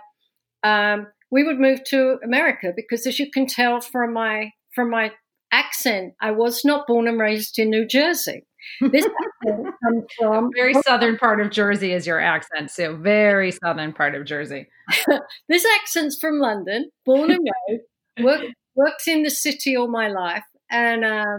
um, 0.63 1.09
we 1.35 1.43
would 1.43 1.59
move 1.59 1.83
to 1.83 2.19
America 2.23 2.73
because, 2.77 3.09
as 3.09 3.19
you 3.19 3.29
can 3.29 3.47
tell 3.47 3.81
from 3.81 4.13
my 4.13 4.53
from 4.73 4.89
my 4.89 5.11
accent, 5.51 6.15
I 6.23 6.31
was 6.31 6.65
not 6.65 6.87
born 6.87 7.09
and 7.09 7.19
raised 7.19 7.59
in 7.59 7.71
New 7.71 7.87
Jersey. 7.87 8.47
This 8.81 9.05
accent 9.05 9.67
comes 9.85 10.05
from 10.17 10.51
very 10.55 10.75
southern 10.75 11.19
part 11.19 11.41
of 11.41 11.51
Jersey 11.51 11.93
is 11.93 12.07
your 12.07 12.21
accent, 12.21 12.71
so 12.71 12.97
very 12.97 13.51
southern 13.51 13.93
part 13.93 14.15
of 14.15 14.25
Jersey. 14.25 14.69
this 15.49 15.67
accent's 15.81 16.19
from 16.21 16.39
London, 16.39 16.89
born 17.05 17.33
and 17.33 17.49
raised, 17.69 17.83
worked, 18.23 18.55
worked 18.77 19.09
in 19.09 19.25
the 19.25 19.31
city 19.31 19.77
all 19.77 19.89
my 19.89 20.07
life, 20.07 20.45
and 20.71 21.05
uh, 21.05 21.39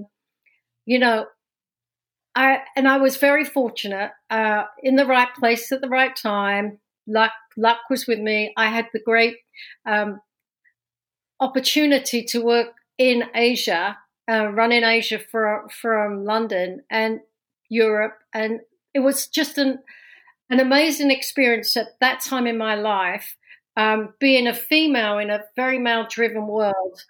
you 0.86 1.00
know, 1.00 1.26
I 2.36 2.60
and 2.76 2.86
I 2.86 2.98
was 2.98 3.16
very 3.16 3.46
fortunate 3.46 4.12
uh, 4.30 4.64
in 4.84 4.98
the 4.98 5.06
right 5.06 5.34
place 5.36 5.72
at 5.72 5.80
the 5.80 5.88
right 5.88 6.14
time. 6.14 6.80
Luck 7.08 7.32
luck 7.58 7.80
was 7.90 8.08
with 8.08 8.20
me. 8.20 8.54
I 8.58 8.68
had 8.68 8.88
the 8.94 9.00
great 9.00 9.38
um, 9.86 10.22
opportunity 11.40 12.24
to 12.24 12.44
work 12.44 12.74
in 12.98 13.24
Asia, 13.34 13.98
uh, 14.30 14.48
run 14.48 14.72
in 14.72 14.84
Asia 14.84 15.20
from 15.20 16.26
London 16.26 16.84
and 16.90 17.20
Europe, 17.70 18.18
and 18.34 18.62
it 18.94 19.00
was 19.00 19.28
just 19.28 19.58
an 19.58 19.80
an 20.50 20.60
amazing 20.60 21.10
experience 21.10 21.76
at 21.76 22.00
that 22.00 22.20
time 22.20 22.46
in 22.46 22.58
my 22.58 22.76
life. 22.76 23.36
Um, 23.78 24.14
being 24.20 24.48
a 24.48 24.54
female 24.54 25.18
in 25.18 25.30
a 25.30 25.44
very 25.56 25.78
male 25.80 26.08
driven 26.10 26.48
world 26.48 27.04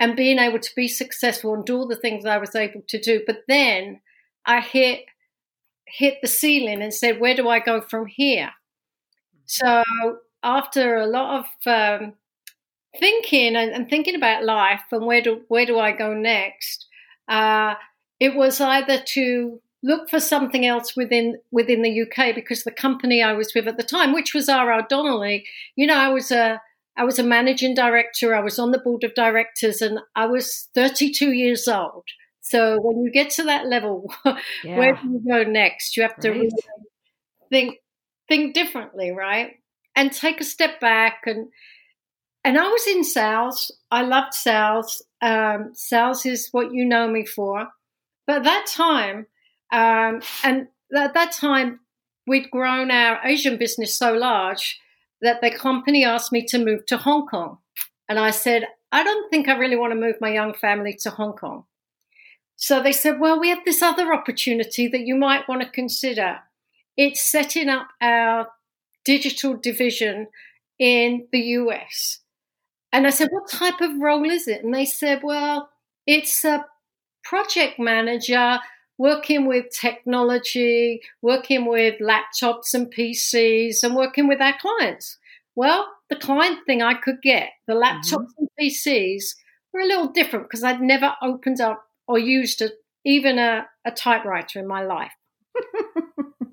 and 0.00 0.16
being 0.16 0.38
able 0.38 0.58
to 0.60 0.74
be 0.74 0.88
successful 0.88 1.52
and 1.52 1.64
do 1.64 1.76
all 1.76 1.88
the 1.88 1.96
things 1.96 2.24
I 2.24 2.38
was 2.38 2.54
able 2.54 2.82
to 2.88 2.98
do. 2.98 3.22
But 3.26 3.42
then 3.48 4.00
I 4.46 4.60
hit 4.60 5.04
hit 5.86 6.18
the 6.22 6.28
ceiling 6.28 6.82
and 6.82 6.94
said, 6.94 7.20
"Where 7.20 7.34
do 7.34 7.48
I 7.48 7.60
go 7.60 7.80
from 7.80 8.06
here?" 8.06 8.52
So 9.46 9.82
after 10.42 10.96
a 10.96 11.06
lot 11.06 11.40
of 11.40 12.00
um, 12.00 12.14
thinking 12.98 13.56
and, 13.56 13.72
and, 13.72 13.88
thinking 13.88 14.14
about 14.14 14.44
life 14.44 14.82
and 14.92 15.06
where 15.06 15.22
do 15.22 15.42
where 15.48 15.66
do 15.66 15.78
I 15.78 15.92
go 15.92 16.12
next, 16.14 16.86
uh, 17.28 17.74
it 18.20 18.34
was 18.34 18.60
either 18.60 18.98
to 19.14 19.60
look 19.82 20.10
for 20.10 20.20
something 20.20 20.66
else 20.66 20.96
within 20.96 21.36
within 21.50 21.82
the 21.82 22.02
UK 22.02 22.34
because 22.34 22.64
the 22.64 22.70
company 22.70 23.22
I 23.22 23.32
was 23.32 23.52
with 23.54 23.68
at 23.68 23.76
the 23.76 23.82
time, 23.82 24.12
which 24.12 24.34
was 24.34 24.48
R.R. 24.48 24.86
Donnelley, 24.88 25.46
you 25.76 25.86
know, 25.86 25.96
I 25.96 26.08
was 26.08 26.30
a 26.30 26.60
I 26.96 27.04
was 27.04 27.18
a 27.18 27.22
managing 27.22 27.74
director. 27.74 28.34
I 28.34 28.40
was 28.40 28.58
on 28.58 28.70
the 28.70 28.78
board 28.78 29.04
of 29.04 29.14
directors, 29.14 29.82
and 29.82 30.00
I 30.14 30.26
was 30.26 30.68
32 30.74 31.32
years 31.32 31.68
old. 31.68 32.04
So 32.40 32.78
when 32.80 33.02
you 33.04 33.10
get 33.10 33.30
to 33.30 33.42
that 33.44 33.66
level, 33.66 34.12
yeah. 34.64 34.78
where 34.78 34.94
do 34.94 35.08
you 35.08 35.22
go 35.28 35.42
next? 35.42 35.96
You 35.96 36.04
have 36.04 36.18
to 36.20 36.30
right. 36.30 36.40
really 36.40 36.50
think 37.50 37.78
think 38.28 38.54
differently, 38.54 39.10
right? 39.10 39.56
And 39.94 40.12
take 40.12 40.40
a 40.40 40.44
step 40.44 40.80
back 40.80 41.22
and 41.26 41.48
and 42.44 42.56
I 42.56 42.68
was 42.68 42.86
in 42.86 43.02
sales. 43.02 43.72
I 43.90 44.02
loved 44.02 44.32
sales. 44.32 45.02
Um, 45.20 45.72
sales 45.74 46.24
is 46.24 46.48
what 46.52 46.72
you 46.72 46.84
know 46.84 47.08
me 47.08 47.26
for. 47.26 47.66
But 48.24 48.36
at 48.36 48.44
that 48.44 48.66
time, 48.68 49.26
um, 49.72 50.22
and 50.44 50.68
at 50.96 51.14
that 51.14 51.32
time, 51.32 51.80
we'd 52.24 52.50
grown 52.52 52.92
our 52.92 53.18
Asian 53.24 53.56
business 53.56 53.96
so 53.96 54.12
large 54.12 54.78
that 55.22 55.40
the 55.40 55.50
company 55.50 56.04
asked 56.04 56.30
me 56.30 56.44
to 56.46 56.64
move 56.64 56.86
to 56.86 56.98
Hong 56.98 57.26
Kong. 57.26 57.58
And 58.08 58.16
I 58.16 58.30
said, 58.30 58.68
I 58.92 59.02
don't 59.02 59.28
think 59.28 59.48
I 59.48 59.56
really 59.56 59.76
want 59.76 59.92
to 59.92 59.98
move 59.98 60.16
my 60.20 60.32
young 60.32 60.54
family 60.54 60.96
to 61.02 61.10
Hong 61.10 61.32
Kong. 61.32 61.64
So 62.56 62.82
they 62.82 62.92
said, 62.92 63.20
Well, 63.20 63.38
we 63.38 63.48
have 63.50 63.64
this 63.64 63.82
other 63.82 64.14
opportunity 64.14 64.88
that 64.88 65.00
you 65.00 65.16
might 65.16 65.48
want 65.48 65.62
to 65.62 65.68
consider. 65.68 66.38
It's 66.96 67.22
setting 67.22 67.68
up 67.68 67.88
our 68.00 68.48
digital 69.04 69.56
division 69.56 70.28
in 70.78 71.26
the 71.32 71.40
US. 71.40 72.20
And 72.92 73.06
I 73.06 73.10
said, 73.10 73.28
What 73.30 73.50
type 73.50 73.80
of 73.80 74.00
role 74.00 74.24
is 74.24 74.48
it? 74.48 74.64
And 74.64 74.74
they 74.74 74.84
said, 74.84 75.20
Well, 75.22 75.68
it's 76.06 76.44
a 76.44 76.66
project 77.22 77.78
manager 77.78 78.58
working 78.98 79.46
with 79.46 79.66
technology, 79.70 81.02
working 81.20 81.66
with 81.66 81.96
laptops 82.00 82.72
and 82.72 82.92
PCs, 82.92 83.82
and 83.82 83.94
working 83.94 84.26
with 84.28 84.40
our 84.40 84.56
clients. 84.58 85.18
Well, 85.54 85.86
the 86.08 86.16
client 86.16 86.60
thing 86.66 86.82
I 86.82 86.94
could 86.94 87.20
get, 87.22 87.50
the 87.66 87.74
laptops 87.74 88.12
mm-hmm. 88.12 88.44
and 88.44 88.48
PCs, 88.60 89.34
were 89.72 89.80
a 89.80 89.86
little 89.86 90.08
different 90.08 90.46
because 90.46 90.64
I'd 90.64 90.80
never 90.80 91.14
opened 91.22 91.60
up 91.60 91.84
or 92.06 92.18
used 92.18 92.62
a, 92.62 92.70
even 93.04 93.38
a, 93.38 93.66
a 93.84 93.90
typewriter 93.90 94.58
in 94.58 94.66
my 94.66 94.82
life. 94.84 95.12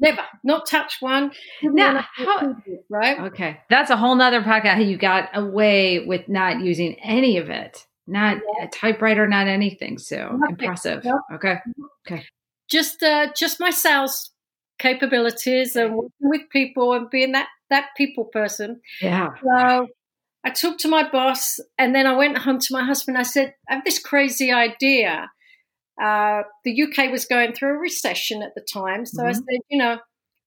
Never, 0.03 0.21
not 0.43 0.67
touch 0.67 0.97
one. 0.99 1.31
Now, 1.63 2.05
how, 2.13 2.55
right? 2.89 3.19
Okay, 3.19 3.61
that's 3.69 3.89
a 3.89 3.95
whole 3.95 4.15
nother 4.15 4.41
podcast. 4.41 4.75
How 4.75 4.81
you 4.81 4.97
got 4.97 5.29
away 5.33 6.05
with 6.05 6.27
not 6.27 6.59
using 6.59 6.95
any 6.99 7.37
of 7.37 7.49
it, 7.49 7.85
not 8.05 8.37
yeah. 8.37 8.65
a 8.65 8.67
typewriter, 8.67 9.27
not 9.27 9.47
anything. 9.47 9.97
So 9.97 10.17
Nothing. 10.17 10.47
impressive. 10.49 11.05
Okay, 11.33 11.57
okay. 12.05 12.25
Just, 12.69 13.01
uh, 13.01 13.31
just 13.33 13.61
my 13.61 13.69
sales 13.69 14.31
capabilities 14.77 15.75
and 15.77 15.95
working 15.95 16.11
with 16.19 16.41
people 16.49 16.93
and 16.93 17.09
being 17.09 17.31
that 17.31 17.47
that 17.69 17.87
people 17.95 18.25
person. 18.25 18.81
Yeah. 19.01 19.29
So 19.41 19.87
I 20.43 20.49
talked 20.49 20.81
to 20.81 20.89
my 20.89 21.09
boss, 21.09 21.59
and 21.77 21.95
then 21.95 22.05
I 22.05 22.15
went 22.15 22.37
home 22.37 22.59
to 22.59 22.73
my 22.73 22.83
husband. 22.83 23.17
I 23.17 23.23
said, 23.23 23.55
"I 23.69 23.75
have 23.75 23.85
this 23.85 23.99
crazy 23.99 24.51
idea." 24.51 25.31
Uh, 26.01 26.43
the 26.63 26.83
UK 26.83 27.11
was 27.11 27.25
going 27.25 27.53
through 27.53 27.75
a 27.75 27.79
recession 27.79 28.41
at 28.41 28.55
the 28.55 28.65
time. 28.73 29.05
So 29.05 29.19
mm-hmm. 29.19 29.29
I 29.29 29.33
said, 29.33 29.59
you 29.69 29.77
know, 29.77 29.99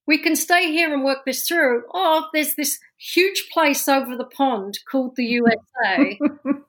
we 0.05 0.17
can 0.17 0.35
stay 0.35 0.71
here 0.71 0.93
and 0.93 1.03
work 1.03 1.25
this 1.25 1.47
through. 1.47 1.83
Or 1.91 2.23
there's 2.33 2.55
this 2.55 2.79
huge 2.97 3.49
place 3.51 3.87
over 3.87 4.15
the 4.15 4.25
pond 4.25 4.79
called 4.89 5.15
the 5.15 5.25
USA 5.25 6.17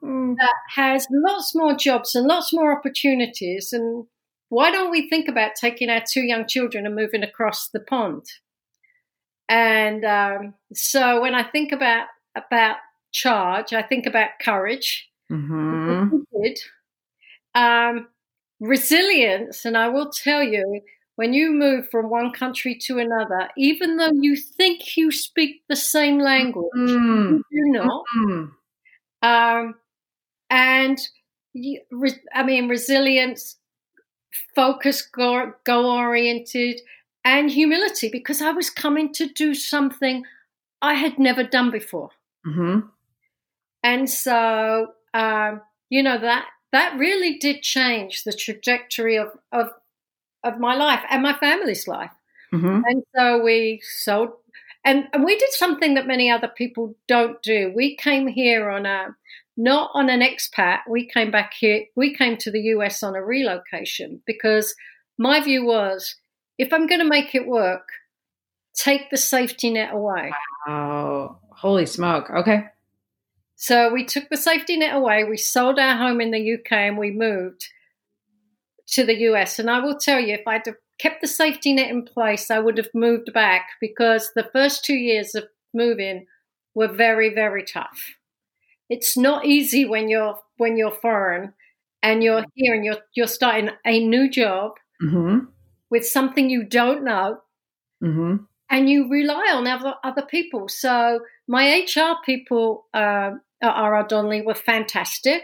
that 0.02 0.54
has 0.74 1.06
lots 1.10 1.54
more 1.54 1.74
jobs 1.74 2.14
and 2.14 2.26
lots 2.26 2.52
more 2.52 2.76
opportunities. 2.76 3.72
And 3.72 4.06
why 4.48 4.70
don't 4.70 4.90
we 4.90 5.08
think 5.08 5.28
about 5.28 5.52
taking 5.58 5.88
our 5.88 6.02
two 6.06 6.22
young 6.22 6.46
children 6.46 6.84
and 6.84 6.94
moving 6.94 7.22
across 7.22 7.68
the 7.68 7.80
pond? 7.80 8.24
And 9.48 10.04
um, 10.04 10.54
so 10.74 11.22
when 11.22 11.34
I 11.34 11.42
think 11.42 11.72
about 11.72 12.06
about 12.36 12.76
charge, 13.12 13.72
I 13.72 13.82
think 13.82 14.06
about 14.06 14.30
courage. 14.42 15.08
Mm-hmm. 15.32 16.18
Um, 17.54 18.08
resilience. 18.60 19.64
And 19.64 19.76
I 19.76 19.88
will 19.88 20.10
tell 20.10 20.42
you, 20.42 20.80
when 21.16 21.32
you 21.32 21.50
move 21.50 21.90
from 21.90 22.10
one 22.10 22.32
country 22.32 22.78
to 22.82 22.98
another, 22.98 23.48
even 23.56 23.96
though 23.96 24.12
you 24.12 24.36
think 24.36 24.96
you 24.96 25.10
speak 25.10 25.62
the 25.68 25.76
same 25.76 26.20
language, 26.20 26.70
mm. 26.76 27.40
you 27.50 27.64
do 27.64 27.72
not. 27.72 28.04
Mm. 28.16 28.50
Um, 29.22 29.74
and 30.48 30.98
you, 31.54 31.80
re, 31.90 32.12
I 32.32 32.44
mean, 32.44 32.68
resilience, 32.68 33.56
focus, 34.54 35.02
go, 35.02 35.52
go 35.64 35.90
oriented, 35.90 36.80
and 37.24 37.50
humility, 37.50 38.08
because 38.08 38.40
I 38.40 38.52
was 38.52 38.70
coming 38.70 39.12
to 39.14 39.26
do 39.26 39.54
something 39.54 40.24
I 40.80 40.94
had 40.94 41.18
never 41.18 41.42
done 41.42 41.72
before. 41.72 42.10
Mm-hmm. 42.46 42.86
And 43.82 44.08
so, 44.08 44.92
um, 45.14 45.60
you 45.90 46.02
know, 46.02 46.18
that 46.18 46.46
that 46.72 46.98
really 46.98 47.38
did 47.38 47.62
change 47.62 48.24
the 48.24 48.32
trajectory 48.32 49.16
of, 49.16 49.28
of, 49.52 49.70
of 50.44 50.58
my 50.58 50.74
life 50.74 51.02
and 51.10 51.22
my 51.22 51.34
family's 51.34 51.88
life. 51.88 52.12
Mm-hmm. 52.52 52.82
And 52.84 53.02
so 53.16 53.42
we 53.42 53.80
sold, 53.82 54.30
and, 54.84 55.04
and 55.12 55.24
we 55.24 55.38
did 55.38 55.50
something 55.50 55.94
that 55.94 56.06
many 56.06 56.30
other 56.30 56.48
people 56.48 56.94
don't 57.06 57.42
do. 57.42 57.72
We 57.74 57.96
came 57.96 58.26
here 58.26 58.70
on 58.70 58.86
a, 58.86 59.16
not 59.56 59.90
on 59.94 60.08
an 60.08 60.20
expat, 60.20 60.80
we 60.88 61.06
came 61.06 61.30
back 61.30 61.54
here, 61.54 61.84
we 61.96 62.14
came 62.14 62.36
to 62.38 62.50
the 62.50 62.60
US 62.60 63.02
on 63.02 63.16
a 63.16 63.24
relocation 63.24 64.22
because 64.26 64.74
my 65.18 65.40
view 65.40 65.64
was 65.64 66.16
if 66.58 66.72
I'm 66.72 66.86
going 66.86 67.00
to 67.00 67.08
make 67.08 67.34
it 67.34 67.46
work, 67.46 67.88
take 68.74 69.10
the 69.10 69.16
safety 69.16 69.70
net 69.70 69.92
away. 69.92 70.32
Wow. 70.66 71.38
Holy 71.50 71.86
smoke. 71.86 72.30
Okay. 72.30 72.66
So 73.60 73.92
we 73.92 74.04
took 74.04 74.28
the 74.30 74.36
safety 74.36 74.76
net 74.76 74.94
away. 74.94 75.24
We 75.24 75.36
sold 75.36 75.80
our 75.80 75.96
home 75.96 76.20
in 76.20 76.30
the 76.30 76.54
UK 76.54 76.72
and 76.72 76.96
we 76.96 77.10
moved 77.10 77.66
to 78.90 79.04
the 79.04 79.16
US. 79.32 79.58
And 79.58 79.68
I 79.68 79.80
will 79.80 79.98
tell 79.98 80.20
you, 80.20 80.34
if 80.34 80.46
I'd 80.46 80.64
have 80.66 80.76
kept 81.00 81.20
the 81.20 81.26
safety 81.26 81.72
net 81.72 81.90
in 81.90 82.04
place, 82.04 82.52
I 82.52 82.60
would 82.60 82.78
have 82.78 82.94
moved 82.94 83.32
back 83.34 83.70
because 83.80 84.30
the 84.34 84.48
first 84.52 84.84
two 84.84 84.94
years 84.94 85.34
of 85.34 85.48
moving 85.74 86.26
were 86.76 86.86
very, 86.86 87.34
very 87.34 87.64
tough. 87.64 88.14
It's 88.88 89.16
not 89.16 89.44
easy 89.44 89.84
when 89.84 90.08
you're 90.08 90.38
when 90.58 90.76
you're 90.76 90.92
foreign 90.92 91.52
and 92.00 92.22
you're 92.22 92.44
here 92.54 92.74
and 92.74 92.84
you're 92.84 93.02
you're 93.14 93.26
starting 93.26 93.70
a 93.84 93.98
new 94.06 94.30
job 94.30 94.74
mm-hmm. 95.02 95.46
with 95.90 96.06
something 96.06 96.48
you 96.48 96.62
don't 96.62 97.02
know. 97.02 97.38
Mm-hmm. 98.02 98.36
And 98.70 98.88
you 98.88 99.10
rely 99.10 99.52
on 99.52 99.66
other 99.66 99.94
other 100.04 100.22
people. 100.22 100.68
So 100.68 101.20
my 101.48 101.84
HR 101.84 102.14
people 102.24 102.86
uh, 102.94 103.32
at 103.32 103.47
R.R. 103.62 104.06
Donnelley 104.06 104.42
were 104.42 104.54
fantastic. 104.54 105.42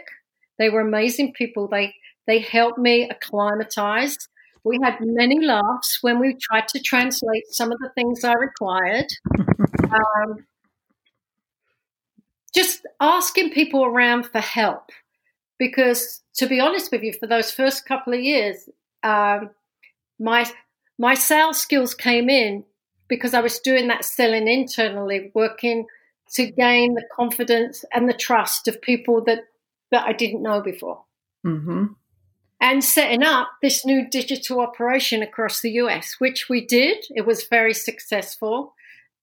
They 0.57 0.69
were 0.69 0.81
amazing 0.81 1.33
people. 1.33 1.67
They 1.67 1.95
they 2.27 2.39
helped 2.39 2.79
me 2.79 3.09
acclimatize. 3.09 4.17
We 4.63 4.79
had 4.81 4.97
many 4.99 5.45
laughs 5.45 5.99
when 6.01 6.19
we 6.19 6.35
tried 6.41 6.67
to 6.69 6.79
translate 6.79 7.43
some 7.51 7.71
of 7.71 7.77
the 7.79 7.91
things 7.95 8.23
I 8.23 8.33
required. 8.33 9.07
Um, 9.85 10.45
just 12.53 12.81
asking 12.99 13.51
people 13.51 13.85
around 13.85 14.25
for 14.25 14.39
help, 14.39 14.89
because 15.59 16.23
to 16.37 16.47
be 16.47 16.59
honest 16.59 16.91
with 16.91 17.03
you, 17.03 17.13
for 17.13 17.27
those 17.27 17.51
first 17.51 17.85
couple 17.85 18.13
of 18.13 18.19
years, 18.19 18.67
um, 19.03 19.51
my 20.19 20.49
my 20.97 21.13
sales 21.13 21.59
skills 21.61 21.93
came 21.93 22.29
in 22.29 22.63
because 23.07 23.33
I 23.33 23.41
was 23.41 23.59
doing 23.59 23.87
that 23.89 24.05
selling 24.05 24.47
internally, 24.47 25.31
working 25.35 25.85
to 26.33 26.51
gain 26.51 26.95
the 26.95 27.05
confidence 27.15 27.85
and 27.93 28.09
the 28.09 28.13
trust 28.13 28.67
of 28.67 28.81
people 28.81 29.23
that 29.25 29.43
that 29.91 30.05
I 30.05 30.13
didn't 30.13 30.41
know 30.41 30.61
before. 30.61 31.03
Mm-hmm. 31.45 31.85
And 32.61 32.83
setting 32.83 33.23
up 33.23 33.49
this 33.61 33.85
new 33.85 34.09
digital 34.09 34.59
operation 34.59 35.21
across 35.21 35.61
the 35.61 35.71
US, 35.71 36.15
which 36.19 36.47
we 36.49 36.65
did. 36.65 37.05
It 37.09 37.25
was 37.25 37.47
very 37.47 37.73
successful. 37.73 38.73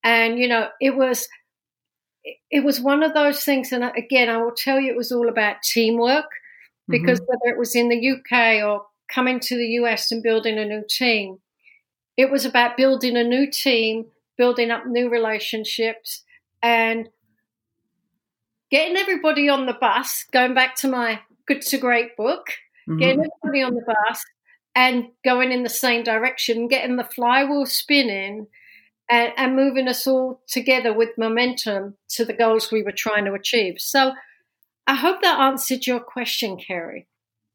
And, 0.05 0.39
you 0.39 0.49
know, 0.49 0.69
it 0.81 0.97
was 0.97 1.29
it 2.51 2.63
was 2.63 2.81
one 2.81 3.03
of 3.03 3.15
those 3.15 3.43
things. 3.45 3.73
And 3.73 3.85
again, 3.97 4.29
I 4.29 4.37
will 4.37 4.55
tell 4.57 4.79
you, 4.79 4.93
it 4.93 4.97
was 4.97 5.11
all 5.11 5.29
about 5.29 5.63
teamwork 5.63 6.31
because 6.89 7.21
mm-hmm. 7.21 7.27
whether 7.27 7.55
it 7.55 7.59
was 7.59 7.75
in 7.75 7.89
the 7.89 8.11
UK 8.11 8.65
or 8.65 8.87
coming 9.13 9.41
to 9.41 9.57
the 9.57 9.67
US 9.81 10.13
and 10.13 10.23
building 10.23 10.59
a 10.59 10.65
new 10.65 10.85
team, 10.89 11.39
it 12.17 12.31
was 12.31 12.45
about 12.45 12.77
building 12.77 13.17
a 13.17 13.25
new 13.25 13.51
team, 13.51 14.07
building 14.37 14.71
up 14.71 14.87
new 14.87 15.09
relationships, 15.09 16.23
and 16.63 17.09
getting 18.71 18.97
everybody 18.97 19.49
on 19.49 19.67
the 19.67 19.75
bus. 19.75 20.25
Going 20.33 20.55
back 20.55 20.77
to 20.77 20.89
my 20.89 21.21
good 21.47 21.63
to 21.63 21.79
great 21.79 22.17
book, 22.17 22.47
mm-hmm. 22.89 22.99
getting 22.99 23.25
everybody 23.45 23.63
on 23.63 23.75
the 23.75 23.85
bus 23.87 24.25
and 24.75 25.09
going 25.25 25.53
in 25.53 25.63
the 25.63 25.69
same 25.69 26.03
direction, 26.03 26.69
getting 26.69 26.97
the 26.97 27.05
flywheel 27.05 27.67
spinning. 27.67 28.47
And, 29.11 29.33
and 29.37 29.57
moving 29.57 29.89
us 29.89 30.07
all 30.07 30.41
together 30.47 30.95
with 30.95 31.19
momentum 31.19 31.97
to 32.11 32.25
the 32.25 32.33
goals 32.33 32.71
we 32.73 32.83
were 32.83 32.93
trying 32.93 33.27
to 33.27 33.35
achieve. 33.35 33.75
So, 33.79 34.13
I 34.87 34.95
hope 34.95 35.23
that 35.23 35.39
answered 35.39 35.87
your 35.87 36.01
question, 36.01 36.57
Carrie. 36.57 37.07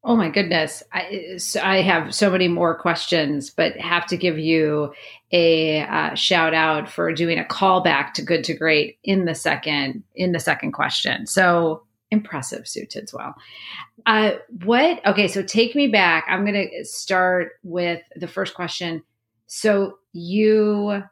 Oh 0.04 0.14
my 0.14 0.30
goodness. 0.30 0.82
I, 0.92 1.38
I 1.60 1.80
have 1.82 2.14
so 2.14 2.30
many 2.30 2.46
more 2.46 2.78
questions, 2.78 3.50
but 3.50 3.76
have 3.76 4.06
to 4.06 4.16
give 4.16 4.38
you 4.38 4.92
a 5.32 5.82
uh, 5.82 6.14
shout 6.14 6.54
out 6.54 6.88
for 6.88 7.12
doing 7.12 7.38
a 7.38 7.44
callback 7.44 8.12
to 8.14 8.22
good 8.22 8.44
to 8.44 8.54
great 8.54 8.98
in 9.02 9.24
the 9.24 9.34
second 9.34 10.04
in 10.14 10.32
the 10.32 10.38
second 10.38 10.72
question. 10.72 11.26
So 11.26 11.82
impressive, 12.10 12.66
Sue 12.66 12.86
Tidswell. 12.86 13.34
Uh, 14.06 14.32
what? 14.64 15.04
Okay, 15.04 15.28
so 15.28 15.42
take 15.42 15.74
me 15.74 15.88
back. 15.88 16.26
I'm 16.28 16.46
going 16.46 16.70
to 16.70 16.84
start 16.84 17.52
with 17.62 18.00
the 18.16 18.28
first 18.28 18.54
question. 18.54 19.02
So 19.46 19.98
you 20.12 21.02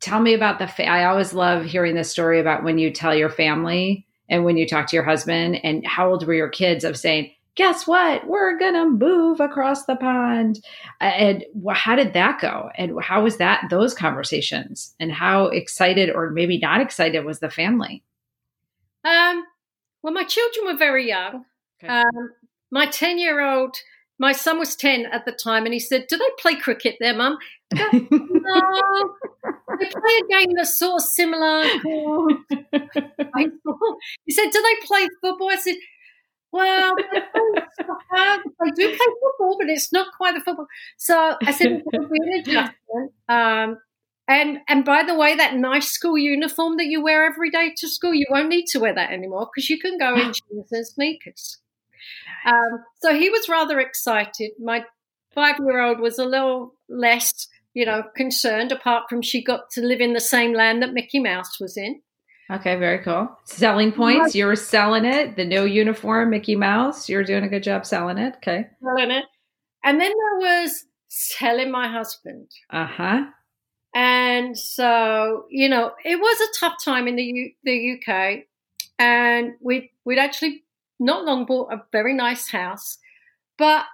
tell 0.00 0.20
me 0.20 0.34
about 0.34 0.58
the. 0.58 0.68
Fa- 0.68 0.88
I 0.88 1.06
always 1.06 1.34
love 1.34 1.64
hearing 1.64 1.94
this 1.94 2.10
story 2.10 2.40
about 2.40 2.62
when 2.62 2.78
you 2.78 2.92
tell 2.92 3.14
your 3.14 3.28
family 3.28 4.06
and 4.28 4.44
when 4.44 4.56
you 4.56 4.66
talk 4.66 4.86
to 4.86 4.96
your 4.96 5.04
husband 5.04 5.60
and 5.64 5.86
how 5.86 6.10
old 6.10 6.26
were 6.26 6.34
your 6.34 6.48
kids 6.48 6.84
of 6.84 6.96
saying 6.96 7.32
guess 7.56 7.86
what? 7.86 8.26
We're 8.26 8.58
going 8.58 8.74
to 8.74 8.88
move 8.88 9.40
across 9.40 9.84
the 9.84 9.96
pond. 9.96 10.60
And 11.00 11.44
how 11.72 11.94
did 11.96 12.12
that 12.14 12.40
go? 12.40 12.70
And 12.76 13.00
how 13.00 13.22
was 13.22 13.36
that, 13.36 13.66
those 13.70 13.94
conversations? 13.94 14.94
And 14.98 15.12
how 15.12 15.46
excited 15.46 16.10
or 16.10 16.30
maybe 16.30 16.58
not 16.58 16.80
excited 16.80 17.24
was 17.24 17.40
the 17.40 17.50
family? 17.50 18.02
Um, 19.04 19.44
well, 20.02 20.12
my 20.12 20.24
children 20.24 20.66
were 20.66 20.76
very 20.76 21.06
young. 21.08 21.44
Okay. 21.82 21.92
Um, 21.92 22.32
my 22.70 22.86
10 22.86 23.18
year 23.18 23.40
old, 23.40 23.76
my 24.18 24.32
son 24.32 24.58
was 24.58 24.76
10 24.76 25.06
at 25.06 25.24
the 25.24 25.32
time, 25.32 25.64
and 25.64 25.72
he 25.72 25.80
said, 25.80 26.06
Do 26.08 26.16
they 26.16 26.28
play 26.38 26.56
cricket 26.56 26.96
there, 27.00 27.14
mum? 27.14 27.36
no. 27.72 27.90
they 27.92 29.86
play 29.86 30.20
a 30.20 30.26
game 30.28 30.54
that's 30.56 30.78
sort 30.78 31.02
of 31.02 31.08
similar. 31.08 31.62
he 34.24 34.32
said, 34.32 34.50
Do 34.50 34.62
they 34.62 34.86
play 34.86 35.08
football? 35.20 35.50
I 35.50 35.56
said, 35.56 35.74
well, 36.54 36.94
I 38.12 38.38
do 38.76 38.86
play 38.86 38.96
football, 38.96 39.56
but 39.58 39.68
it's 39.68 39.92
not 39.92 40.06
quite 40.16 40.34
the 40.34 40.40
football. 40.40 40.68
So 40.98 41.34
I 41.42 41.50
said, 41.50 41.82
it'll 41.92 42.08
be 42.08 42.18
an 42.22 42.32
adjustment. 42.40 43.12
Um, 43.28 43.78
and 44.28 44.58
and 44.68 44.84
by 44.84 45.02
the 45.02 45.16
way, 45.16 45.34
that 45.34 45.56
nice 45.56 45.90
school 45.90 46.16
uniform 46.16 46.76
that 46.76 46.86
you 46.86 47.02
wear 47.02 47.24
every 47.24 47.50
day 47.50 47.74
to 47.76 47.88
school, 47.88 48.14
you 48.14 48.26
won't 48.30 48.48
need 48.48 48.66
to 48.66 48.78
wear 48.78 48.94
that 48.94 49.10
anymore 49.10 49.48
because 49.52 49.68
you 49.68 49.80
can 49.80 49.98
go 49.98 50.14
in 50.14 50.32
jeans 50.50 50.70
and 50.70 50.86
sneakers. 50.86 51.58
Um, 52.46 52.84
so 53.02 53.14
he 53.14 53.30
was 53.30 53.48
rather 53.48 53.80
excited. 53.80 54.52
My 54.62 54.84
five 55.34 55.56
year 55.58 55.82
old 55.82 55.98
was 55.98 56.20
a 56.20 56.24
little 56.24 56.74
less, 56.88 57.48
you 57.74 57.84
know, 57.84 58.04
concerned. 58.14 58.70
Apart 58.70 59.06
from 59.10 59.22
she 59.22 59.42
got 59.42 59.70
to 59.72 59.80
live 59.80 60.00
in 60.00 60.12
the 60.12 60.20
same 60.20 60.54
land 60.54 60.82
that 60.82 60.94
Mickey 60.94 61.18
Mouse 61.18 61.58
was 61.58 61.76
in. 61.76 62.00
Okay, 62.50 62.76
very 62.76 62.98
cool. 62.98 63.28
Selling 63.44 63.90
points. 63.90 64.34
You 64.34 64.46
were 64.46 64.56
selling 64.56 65.04
it. 65.04 65.36
The 65.36 65.44
no 65.44 65.64
uniform, 65.64 66.30
Mickey 66.30 66.56
Mouse. 66.56 67.08
You're 67.08 67.24
doing 67.24 67.44
a 67.44 67.48
good 67.48 67.62
job 67.62 67.86
selling 67.86 68.18
it. 68.18 68.34
Okay. 68.36 68.66
Selling 68.82 69.10
it. 69.10 69.24
And 69.82 70.00
then 70.00 70.10
there 70.10 70.38
was 70.62 70.84
selling 71.08 71.70
my 71.70 71.88
husband. 71.88 72.50
Uh 72.70 72.86
huh. 72.86 73.24
And 73.94 74.58
so, 74.58 75.44
you 75.50 75.68
know, 75.68 75.92
it 76.04 76.16
was 76.16 76.40
a 76.40 76.58
tough 76.58 76.74
time 76.84 77.06
in 77.06 77.16
the 77.16 77.22
U- 77.22 77.52
the 77.62 77.98
UK, 77.98 78.44
and 78.98 79.52
we 79.60 79.92
we'd 80.04 80.18
actually 80.18 80.64
not 80.98 81.24
long 81.24 81.46
bought 81.46 81.72
a 81.72 81.82
very 81.92 82.12
nice 82.12 82.50
house, 82.50 82.98
but 83.56 83.84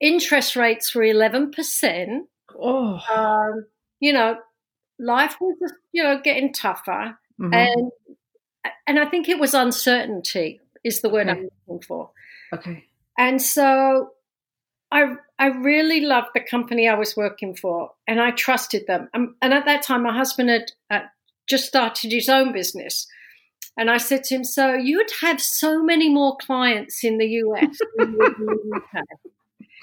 interest 0.00 0.54
rates 0.54 0.94
were 0.94 1.02
eleven 1.02 1.50
percent. 1.50 2.28
Oh, 2.56 3.00
um, 3.12 3.66
you 3.98 4.12
know, 4.12 4.36
life 5.00 5.36
was 5.40 5.56
just, 5.60 5.74
you 5.92 6.02
know 6.04 6.20
getting 6.22 6.52
tougher. 6.52 7.18
Mm-hmm. 7.40 7.54
And 7.54 7.92
and 8.86 8.98
I 8.98 9.06
think 9.06 9.28
it 9.28 9.38
was 9.38 9.54
uncertainty 9.54 10.60
is 10.84 11.00
the 11.00 11.08
word 11.08 11.28
okay. 11.28 11.38
I'm 11.38 11.48
looking 11.68 11.82
for. 11.86 12.10
Okay. 12.52 12.84
And 13.18 13.40
so 13.40 14.10
I 14.92 15.14
I 15.38 15.46
really 15.46 16.00
loved 16.00 16.28
the 16.34 16.40
company 16.40 16.88
I 16.88 16.94
was 16.94 17.16
working 17.16 17.54
for, 17.54 17.92
and 18.06 18.20
I 18.20 18.32
trusted 18.32 18.86
them. 18.86 19.08
Um, 19.14 19.36
and 19.40 19.54
at 19.54 19.64
that 19.66 19.82
time, 19.82 20.02
my 20.02 20.14
husband 20.14 20.50
had 20.50 20.72
uh, 20.90 21.06
just 21.46 21.66
started 21.66 22.12
his 22.12 22.28
own 22.28 22.52
business, 22.52 23.06
and 23.76 23.90
I 23.90 23.98
said 23.98 24.24
to 24.24 24.36
him, 24.36 24.44
"So 24.44 24.74
you'd 24.74 25.10
have 25.20 25.40
so 25.40 25.82
many 25.82 26.08
more 26.08 26.36
clients 26.38 27.04
in 27.04 27.18
the 27.18 27.26
US 27.26 27.78
than 27.96 28.12
you 28.12 28.26
in 28.26 28.46
the 28.46 28.76
UK. 28.76 29.04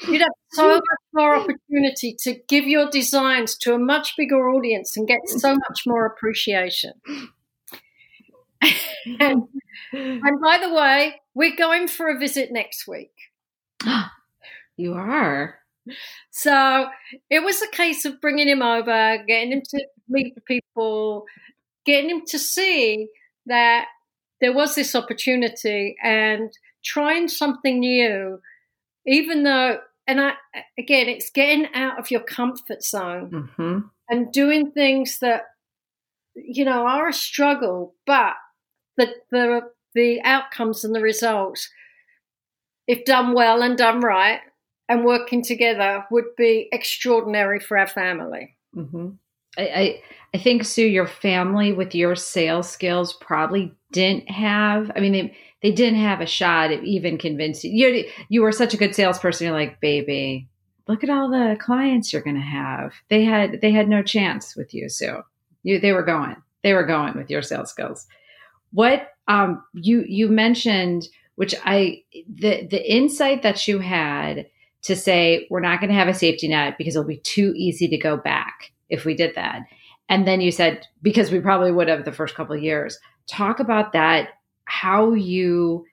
You'd 0.10 0.22
have 0.22 0.32
so 0.52 0.68
much 0.76 0.84
more 1.14 1.36
opportunity 1.36 2.16
to 2.20 2.36
give 2.48 2.68
your 2.68 2.90
designs 2.90 3.58
to 3.60 3.74
a 3.74 3.80
much 3.80 4.16
bigger 4.18 4.50
audience 4.50 4.98
and 4.98 5.08
get 5.08 5.22
so 5.28 5.54
much 5.54 5.84
more 5.88 6.06
appreciation." 6.06 6.94
And, 9.20 9.44
and 9.94 10.42
by 10.42 10.58
the 10.60 10.74
way, 10.74 11.16
we're 11.34 11.56
going 11.56 11.88
for 11.88 12.10
a 12.10 12.18
visit 12.18 12.52
next 12.52 12.88
week. 12.88 13.12
you 14.78 14.94
are. 14.94 15.60
So 16.32 16.88
it 17.30 17.44
was 17.44 17.62
a 17.62 17.70
case 17.70 18.06
of 18.06 18.20
bringing 18.22 18.48
him 18.48 18.62
over, 18.62 19.24
getting 19.28 19.52
him 19.52 19.62
to 19.70 19.86
meet 20.10 20.36
the 20.36 20.42
people, 20.42 21.26
getting 21.86 22.10
him 22.10 22.22
to 22.28 22.40
see 22.40 23.08
that 23.46 23.86
there 24.42 24.54
was 24.54 24.76
this 24.76 24.96
opportunity 24.96 25.96
and 26.04 26.52
trying 26.84 27.28
something 27.28 27.80
new, 27.80 28.40
even 29.06 29.44
though, 29.44 29.80
and 30.06 30.22
I, 30.22 30.34
again, 30.78 31.08
it's 31.08 31.32
getting 31.32 31.68
out 31.74 32.00
of 32.00 32.12
your 32.12 32.22
comfort 32.22 32.84
zone 32.84 33.50
mm-hmm. 33.58 33.80
and 34.10 34.32
doing 34.32 34.72
things 34.72 35.20
that, 35.20 35.44
you 36.36 36.66
know, 36.66 36.86
are 36.86 37.10
a 37.10 37.14
struggle, 37.14 37.96
but 38.06 38.34
the, 38.98 39.14
the, 39.32 39.62
the 39.94 40.22
outcomes 40.24 40.84
and 40.84 40.94
the 40.94 41.02
results, 41.02 41.70
if 42.88 43.06
done 43.06 43.34
well 43.34 43.62
and 43.62 43.78
done 43.78 44.02
right 44.02 44.42
and 44.90 45.06
working 45.06 45.44
together, 45.44 46.06
would 46.12 46.36
be 46.38 46.70
extraordinary 46.72 47.60
for 47.60 47.78
our 47.78 47.88
family. 47.88 48.56
Mm-hmm. 48.76 49.10
I, 49.58 49.62
I, 49.62 50.02
I 50.34 50.38
think 50.38 50.66
Sue, 50.66 50.86
your 50.86 51.08
family 51.08 51.74
with 51.74 51.96
your 51.96 52.16
sales 52.16 52.70
skills 52.70 53.14
probably 53.14 53.74
didn't 53.92 54.30
have. 54.30 54.92
I 54.96 55.00
mean, 55.00 55.14
they 55.14 55.38
they 55.64 55.72
didn't 55.72 56.00
have 56.00 56.22
a 56.22 56.28
shot 56.28 56.72
of 56.72 56.84
even 56.84 57.18
convincing 57.18 57.76
you. 57.76 58.06
You 58.30 58.42
were 58.44 58.52
such 58.52 58.74
a 58.74 58.78
good 58.78 58.94
salesperson. 58.94 59.48
You're 59.48 59.56
like, 59.56 59.82
baby, 59.82 60.48
look 60.88 61.04
at 61.04 61.10
all 61.10 61.30
the 61.30 61.58
clients 61.60 62.14
you're 62.14 62.22
going 62.22 62.36
to 62.36 62.42
have. 62.42 62.94
They 63.10 63.24
had 63.24 63.60
they 63.62 63.72
had 63.72 63.90
no 63.90 64.04
chance 64.04 64.56
with 64.56 64.74
you, 64.74 64.90
Sue. 64.90 65.24
You 65.64 65.80
they 65.80 65.94
were 65.94 66.04
going. 66.04 66.36
They 66.64 66.74
were 66.74 66.86
going 66.86 67.16
with 67.16 67.30
your 67.30 67.42
sales 67.42 67.72
skills. 67.72 68.08
What 68.72 69.10
um, 69.28 69.64
you 69.74 70.04
you 70.08 70.30
mentioned, 70.30 71.08
which 71.36 71.56
I 71.64 72.04
the 72.28 72.68
the 72.70 72.92
insight 72.92 73.44
that 73.44 73.68
you 73.68 73.80
had 73.80 74.48
to 74.84 74.96
say 74.96 75.48
we're 75.50 75.60
not 75.60 75.80
going 75.80 75.90
to 75.90 75.96
have 75.96 76.08
a 76.08 76.14
safety 76.14 76.48
net 76.48 76.76
because 76.78 76.96
it'll 76.96 77.08
be 77.08 77.18
too 77.18 77.54
easy 77.56 77.88
to 77.90 77.98
go 77.98 78.18
back 78.18 78.72
if 78.90 79.06
we 79.06 79.16
did 79.16 79.36
that. 79.36 79.64
And 80.10 80.26
then 80.28 80.40
you 80.40 80.52
said 80.52 80.86
because 81.02 81.32
we 81.32 81.40
probably 81.40 81.72
would 81.72 81.90
have 81.90 82.06
the 82.06 82.12
first 82.12 82.36
couple 82.36 82.56
of 82.56 82.64
years. 82.64 82.98
Talk 83.28 83.60
about 83.60 83.94
that 83.94 84.30
how 84.66 85.14
you 85.14 85.86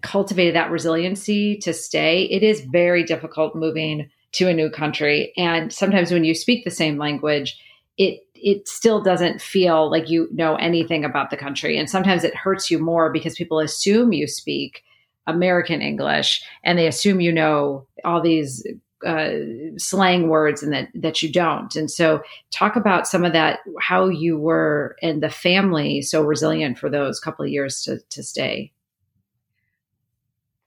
cultivated 0.00 0.54
that 0.54 0.70
resiliency 0.70 1.58
to 1.58 1.72
stay. 1.74 2.24
It 2.24 2.42
is 2.42 2.62
very 2.62 3.04
difficult 3.04 3.54
moving 3.54 4.08
to 4.32 4.48
a 4.48 4.54
new 4.54 4.70
country 4.70 5.32
and 5.36 5.70
sometimes 5.70 6.10
when 6.10 6.24
you 6.24 6.34
speak 6.34 6.64
the 6.64 6.70
same 6.70 6.96
language, 6.96 7.60
it 7.98 8.20
it 8.42 8.68
still 8.68 9.00
doesn't 9.00 9.40
feel 9.40 9.90
like 9.90 10.10
you 10.10 10.28
know 10.32 10.56
anything 10.56 11.04
about 11.04 11.30
the 11.30 11.36
country. 11.36 11.78
And 11.78 11.88
sometimes 11.88 12.24
it 12.24 12.34
hurts 12.34 12.70
you 12.70 12.78
more 12.78 13.12
because 13.12 13.34
people 13.34 13.60
assume 13.60 14.12
you 14.12 14.26
speak 14.26 14.82
American 15.26 15.80
English 15.80 16.42
and 16.64 16.78
they 16.78 16.86
assume 16.86 17.20
you 17.20 17.32
know 17.32 17.86
all 18.04 18.20
these 18.20 18.66
uh, 19.06 19.30
slang 19.78 20.28
words 20.28 20.62
and 20.62 20.72
that 20.72 20.88
that 20.94 21.22
you 21.22 21.32
don't. 21.32 21.74
And 21.76 21.90
so, 21.90 22.22
talk 22.50 22.76
about 22.76 23.06
some 23.06 23.24
of 23.24 23.32
that, 23.32 23.60
how 23.80 24.08
you 24.08 24.38
were 24.38 24.96
and 25.02 25.22
the 25.22 25.30
family 25.30 26.02
so 26.02 26.22
resilient 26.22 26.78
for 26.78 26.90
those 26.90 27.20
couple 27.20 27.44
of 27.44 27.50
years 27.50 27.82
to 27.82 27.98
to 28.10 28.22
stay. 28.22 28.72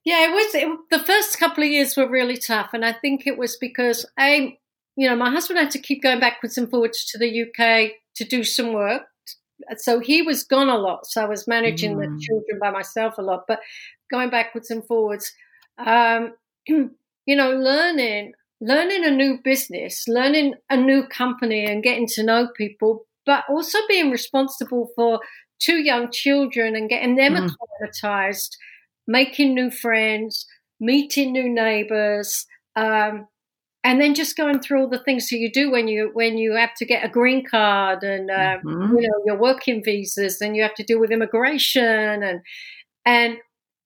Yeah, 0.03 0.25
it 0.25 0.31
was 0.31 0.55
it, 0.55 0.79
the 0.91 0.99
first 0.99 1.39
couple 1.39 1.63
of 1.63 1.69
years 1.69 1.97
were 1.97 2.09
really 2.09 2.37
tough, 2.37 2.71
and 2.73 2.85
I 2.85 2.93
think 2.93 3.25
it 3.25 3.37
was 3.37 3.57
because 3.57 4.05
I 4.17 4.57
you 4.95 5.09
know, 5.09 5.15
my 5.15 5.29
husband 5.29 5.59
had 5.59 5.71
to 5.71 5.79
keep 5.79 6.01
going 6.01 6.19
backwards 6.19 6.57
and 6.57 6.69
forwards 6.69 7.05
to 7.05 7.17
the 7.17 7.43
UK 7.43 7.91
to 8.15 8.23
do 8.23 8.43
some 8.43 8.73
work 8.73 9.03
so 9.77 9.99
he 9.99 10.21
was 10.21 10.43
gone 10.43 10.69
a 10.69 10.77
lot. 10.77 11.07
So 11.07 11.21
I 11.21 11.25
was 11.25 11.47
managing 11.47 11.95
mm. 11.95 11.99
the 11.99 12.21
children 12.21 12.59
by 12.59 12.71
myself 12.71 13.17
a 13.17 13.21
lot. 13.21 13.45
But 13.47 13.59
going 14.11 14.29
backwards 14.29 14.69
and 14.69 14.85
forwards, 14.85 15.31
um, 15.77 16.33
you 16.67 16.89
know, 17.27 17.51
learning, 17.51 18.33
learning 18.61 19.05
a 19.05 19.11
new 19.11 19.39
business, 19.43 20.07
learning 20.07 20.55
a 20.69 20.77
new 20.77 21.07
company, 21.07 21.65
and 21.65 21.83
getting 21.83 22.07
to 22.07 22.23
know 22.23 22.49
people, 22.55 23.05
but 23.25 23.43
also 23.49 23.79
being 23.87 24.11
responsible 24.11 24.89
for 24.95 25.19
two 25.59 25.77
young 25.77 26.11
children 26.11 26.75
and 26.75 26.89
getting 26.89 27.15
them 27.15 27.33
mm. 27.33 27.49
acclimatized, 27.49 28.57
making 29.07 29.55
new 29.55 29.71
friends, 29.71 30.45
meeting 30.79 31.31
new 31.31 31.49
neighbors. 31.49 32.45
Um, 32.75 33.27
and 33.85 34.01
then 34.01 34.15
just 34.15 34.35
going 34.35 34.59
through 34.59 34.81
all 34.81 34.89
the 34.89 35.03
things 35.03 35.29
that 35.29 35.37
you 35.37 35.49
do 35.49 35.71
when 35.71 35.87
you 35.87 36.09
when 36.13 36.39
you 36.39 36.55
have 36.55 36.73
to 36.73 36.85
get 36.85 37.05
a 37.05 37.09
green 37.09 37.45
card 37.45 38.03
and 38.03 38.31
uh, 38.31 38.57
mm-hmm. 38.65 38.97
you 38.97 39.07
know 39.07 39.23
your 39.25 39.37
working 39.37 39.83
visas 39.83 40.41
and 40.41 40.55
you 40.55 40.63
have 40.63 40.73
to 40.73 40.83
deal 40.83 40.99
with 40.99 41.11
immigration 41.11 42.23
and 42.23 42.41
and 43.05 43.37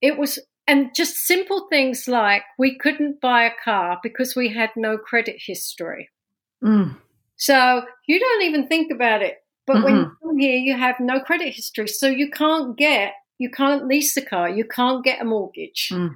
it 0.02 0.18
was 0.18 0.40
and 0.68 0.96
just 0.96 1.18
simple 1.18 1.68
things 1.70 2.08
like 2.08 2.44
we 2.58 2.78
couldn't 2.78 3.20
buy 3.20 3.44
a 3.44 3.52
car 3.64 4.00
because 4.02 4.36
we 4.36 4.50
had 4.54 4.70
no 4.76 4.98
credit 4.98 5.36
history. 5.40 6.10
Mm. 6.64 6.96
So 7.36 7.82
you 8.08 8.20
don't 8.20 8.44
even 8.44 8.68
think 8.68 8.92
about 8.92 9.22
it. 9.22 9.38
But 9.66 9.78
mm-hmm. 9.78 9.84
when 9.84 9.96
you 9.96 10.12
come 10.24 10.38
here, 10.38 10.56
you 10.58 10.78
have 10.78 11.00
no 11.00 11.20
credit 11.20 11.56
history. 11.56 11.88
So 11.88 12.08
you 12.08 12.30
can't 12.30 12.78
get, 12.78 13.14
you 13.40 13.50
can't 13.50 13.88
lease 13.88 14.16
a 14.16 14.22
car, 14.22 14.48
you 14.48 14.64
can't 14.64 15.04
get 15.04 15.22
a 15.22 15.26
mortgage. 15.26 15.90
Mm. 15.92 16.16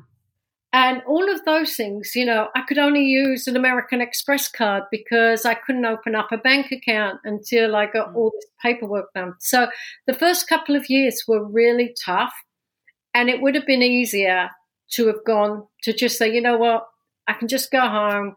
And 0.74 1.04
all 1.08 1.32
of 1.32 1.46
those 1.46 1.76
things, 1.76 2.16
you 2.16 2.26
know, 2.26 2.50
I 2.56 2.62
could 2.62 2.80
only 2.80 3.06
use 3.06 3.48
an 3.48 3.56
American 3.56 4.02
Express 4.02 4.50
card 4.50 4.84
because 4.90 5.46
I 5.46 5.54
couldn't 5.54 5.86
open 5.86 6.16
up 6.16 6.32
a 6.32 6.38
bank 6.38 6.72
account 6.72 7.20
until 7.24 7.76
I 7.76 7.86
got 7.86 8.10
mm. 8.10 8.16
all 8.16 8.32
this 8.32 8.46
paperwork 8.60 9.14
done. 9.14 9.36
So 9.40 9.68
the 10.08 10.16
first 10.16 10.50
couple 10.50 10.76
of 10.76 10.90
years 10.90 11.26
were 11.28 11.44
really 11.44 11.96
tough. 12.04 12.34
And 13.14 13.30
it 13.30 13.40
would 13.40 13.54
have 13.54 13.68
been 13.68 13.84
easier 13.84 14.50
to 14.94 15.08
have 15.08 15.24
gone 15.26 15.68
to 15.84 15.94
just 15.94 16.18
say, 16.18 16.34
you 16.34 16.42
know 16.42 16.58
what, 16.58 16.88
I 17.28 17.34
can 17.34 17.48
just 17.48 17.72
go 17.72 17.82
home. 17.82 18.34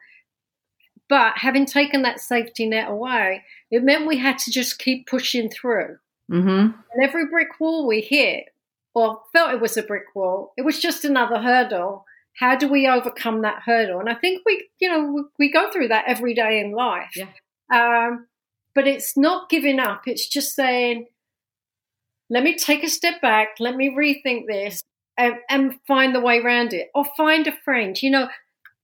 But 1.09 1.39
having 1.39 1.65
taken 1.65 2.03
that 2.03 2.21
safety 2.21 2.67
net 2.67 2.91
away, 2.91 3.45
it 3.71 3.83
meant 3.83 4.07
we 4.07 4.19
had 4.19 4.39
to 4.41 4.51
just 4.51 4.79
keep 4.79 5.07
pushing 5.07 5.49
through. 5.49 5.97
Mm-hmm. 6.31 6.49
And 6.49 7.03
every 7.03 7.27
brick 7.27 7.59
wall 7.59 7.87
we 7.87 8.03
hit, 8.03 8.47
or 8.95 9.23
felt 9.33 9.55
it 9.55 9.61
was 9.61 9.77
a 9.77 9.83
brick 9.83 10.15
wall, 10.15 10.53
it 10.59 10.63
was 10.67 10.81
just 10.81 11.05
another 11.05 11.39
hurdle 11.39 12.05
how 12.39 12.55
do 12.55 12.69
we 12.69 12.87
overcome 12.87 13.43
that 13.43 13.63
hurdle? 13.65 13.99
And 14.01 14.09
I 14.09 14.15
think 14.15 14.43
we, 14.45 14.69
you 14.79 14.91
know, 14.91 15.29
we 15.39 15.51
go 15.51 15.71
through 15.71 15.89
that 15.89 16.05
every 16.07 16.35
day 16.35 16.61
in 16.61 16.73
life. 16.73 17.17
Yeah. 17.17 17.29
Um, 17.73 18.27
but 18.75 18.87
it's 18.87 19.17
not 19.17 19.49
giving 19.49 19.81
up. 19.81 20.03
It's 20.07 20.29
just 20.29 20.55
saying, 20.55 21.07
let 22.29 22.43
me 22.43 22.57
take 22.57 22.85
a 22.85 22.89
step 22.89 23.23
back. 23.23 23.57
Let 23.59 23.75
me 23.75 23.91
rethink 23.91 24.47
this 24.47 24.83
and, 25.17 25.37
and 25.49 25.79
find 25.89 26.15
the 26.15 26.21
way 26.21 26.39
around 26.39 26.75
it 26.75 26.89
or 26.95 27.07
find 27.17 27.47
a 27.47 27.57
friend. 27.65 28.01
You 28.01 28.11
know, 28.11 28.29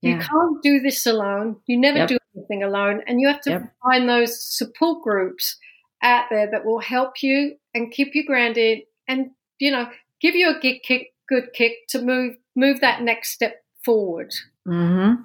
yeah. 0.01 0.13
you 0.13 0.19
can't 0.19 0.63
do 0.63 0.81
this 0.81 1.05
alone. 1.07 1.57
You 1.67 1.79
never 1.79 1.99
yep. 1.99 2.09
do 2.09 2.19
anything 2.35 2.63
alone. 2.63 3.03
And 3.07 3.21
you 3.21 3.29
have 3.29 3.43
to 3.43 3.51
yep. 3.51 3.75
find 3.83 4.09
those 4.09 4.43
support 4.43 5.03
groups 5.03 5.59
out 6.03 6.25
there 6.31 6.51
that 6.51 6.65
will 6.65 6.81
help 6.81 7.23
you 7.23 7.57
and 7.75 7.93
keep 7.93 8.15
you 8.15 8.25
grounded 8.25 8.81
and, 9.07 9.31
you 9.59 9.71
know, 9.71 9.89
give 10.23 10.35
you 10.35 10.49
a 10.49 10.59
good 10.59 10.79
kick, 10.83 11.09
good 11.29 11.53
kick 11.53 11.73
to 11.91 12.01
move 12.01 12.37
move 12.55 12.81
that 12.81 13.03
next 13.03 13.33
step 13.33 13.65
forward. 13.85 14.33
Mm-hmm. 14.67 15.23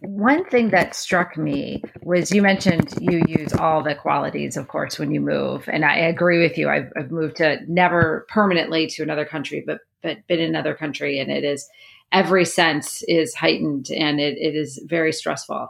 One 0.00 0.44
thing 0.46 0.70
that 0.70 0.94
struck 0.94 1.36
me 1.36 1.82
was 2.02 2.32
you 2.32 2.40
mentioned 2.40 2.94
you 3.00 3.22
use 3.26 3.52
all 3.52 3.82
the 3.82 3.94
qualities, 3.94 4.56
of 4.56 4.68
course, 4.68 4.98
when 4.98 5.10
you 5.10 5.20
move, 5.20 5.68
and 5.68 5.84
I 5.84 5.96
agree 5.96 6.40
with 6.40 6.56
you. 6.56 6.68
I've, 6.68 6.92
I've 6.96 7.10
moved 7.10 7.36
to 7.36 7.58
never 7.68 8.26
permanently 8.28 8.86
to 8.88 9.02
another 9.02 9.24
country, 9.24 9.62
but 9.66 9.80
but 10.02 10.26
been 10.28 10.40
in 10.40 10.48
another 10.48 10.74
country, 10.74 11.18
and 11.18 11.30
it 11.30 11.44
is 11.44 11.68
every 12.12 12.44
sense 12.44 13.02
is 13.08 13.34
heightened, 13.34 13.90
and 13.90 14.20
it, 14.20 14.38
it 14.38 14.54
is 14.54 14.80
very 14.86 15.12
stressful. 15.12 15.68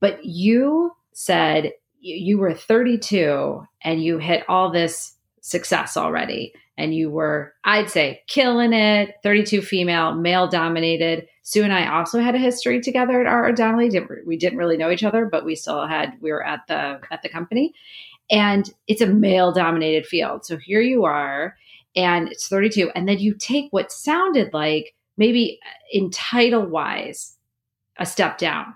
But 0.00 0.24
you 0.24 0.92
said 1.12 1.72
you 2.00 2.38
were 2.38 2.54
32 2.54 3.66
and 3.82 4.02
you 4.02 4.18
hit 4.18 4.44
all 4.48 4.70
this 4.70 5.14
success 5.40 5.96
already 5.96 6.52
and 6.78 6.94
you 6.94 7.10
were, 7.10 7.52
I'd 7.64 7.90
say, 7.90 8.22
killing 8.28 8.72
it. 8.72 9.16
32 9.22 9.60
female, 9.60 10.14
male 10.14 10.46
dominated. 10.46 11.26
Sue 11.42 11.64
and 11.64 11.72
I 11.72 11.92
also 11.92 12.20
had 12.20 12.36
a 12.36 12.38
history 12.38 12.80
together 12.80 13.20
at 13.20 13.26
R.R. 13.26 13.52
Donnelley. 13.52 13.90
We 14.24 14.36
didn't 14.36 14.58
really 14.58 14.76
know 14.76 14.90
each 14.90 15.02
other, 15.02 15.26
but 15.26 15.44
we 15.44 15.56
still 15.56 15.86
had, 15.86 16.12
we 16.20 16.30
were 16.30 16.46
at 16.46 16.60
the, 16.68 17.00
at 17.10 17.22
the 17.22 17.28
company 17.28 17.74
and 18.30 18.70
it's 18.86 19.00
a 19.00 19.06
male 19.06 19.52
dominated 19.52 20.06
field. 20.06 20.46
So 20.46 20.56
here 20.56 20.80
you 20.80 21.04
are 21.04 21.56
and 21.96 22.28
it's 22.28 22.46
32. 22.48 22.90
And 22.94 23.08
then 23.08 23.18
you 23.18 23.34
take 23.34 23.66
what 23.70 23.90
sounded 23.90 24.52
like 24.52 24.94
maybe 25.16 25.58
in 25.90 26.10
title 26.10 26.64
wise, 26.64 27.36
a 27.98 28.06
step 28.06 28.38
down. 28.38 28.66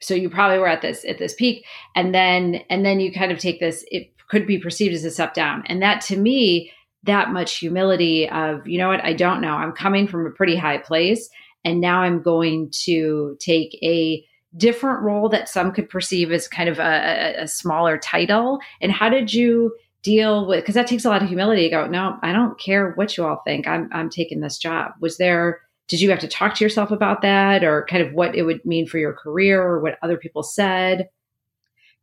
So 0.00 0.14
you 0.14 0.28
probably 0.28 0.58
were 0.58 0.68
at 0.68 0.82
this, 0.82 1.06
at 1.06 1.18
this 1.18 1.34
peak. 1.34 1.64
And 1.94 2.14
then, 2.14 2.56
and 2.68 2.84
then 2.84 3.00
you 3.00 3.10
kind 3.12 3.32
of 3.32 3.38
take 3.38 3.60
this, 3.60 3.82
it 3.90 4.12
could 4.28 4.46
be 4.46 4.58
perceived 4.58 4.94
as 4.94 5.04
a 5.04 5.10
step 5.10 5.32
down. 5.32 5.62
And 5.66 5.80
that 5.80 6.02
to 6.02 6.18
me 6.18 6.70
that 7.04 7.30
much 7.30 7.58
humility 7.58 8.28
of, 8.28 8.66
you 8.66 8.78
know 8.78 8.88
what, 8.88 9.04
I 9.04 9.12
don't 9.12 9.40
know. 9.40 9.54
I'm 9.54 9.72
coming 9.72 10.08
from 10.08 10.26
a 10.26 10.30
pretty 10.30 10.56
high 10.56 10.78
place. 10.78 11.28
And 11.64 11.80
now 11.80 12.00
I'm 12.00 12.22
going 12.22 12.70
to 12.84 13.36
take 13.40 13.78
a 13.82 14.24
different 14.56 15.02
role 15.02 15.28
that 15.28 15.48
some 15.48 15.72
could 15.72 15.88
perceive 15.88 16.32
as 16.32 16.48
kind 16.48 16.68
of 16.68 16.78
a, 16.78 17.34
a 17.38 17.48
smaller 17.48 17.98
title. 17.98 18.58
And 18.80 18.90
how 18.90 19.08
did 19.08 19.32
you 19.34 19.74
deal 20.02 20.46
with, 20.46 20.60
because 20.62 20.76
that 20.76 20.86
takes 20.86 21.04
a 21.04 21.08
lot 21.08 21.22
of 21.22 21.28
humility 21.28 21.64
to 21.64 21.68
go, 21.68 21.86
no, 21.86 22.16
I 22.22 22.32
don't 22.32 22.58
care 22.58 22.92
what 22.92 23.16
you 23.16 23.26
all 23.26 23.42
think. 23.44 23.66
I'm, 23.66 23.90
I'm 23.92 24.08
taking 24.08 24.40
this 24.40 24.56
job. 24.56 24.92
Was 25.00 25.18
there, 25.18 25.60
did 25.88 26.00
you 26.00 26.10
have 26.10 26.20
to 26.20 26.28
talk 26.28 26.54
to 26.54 26.64
yourself 26.64 26.90
about 26.90 27.22
that 27.22 27.64
or 27.64 27.86
kind 27.90 28.02
of 28.02 28.12
what 28.12 28.34
it 28.34 28.42
would 28.42 28.64
mean 28.64 28.86
for 28.86 28.98
your 28.98 29.12
career 29.12 29.62
or 29.62 29.80
what 29.80 29.98
other 30.02 30.16
people 30.16 30.42
said? 30.44 31.08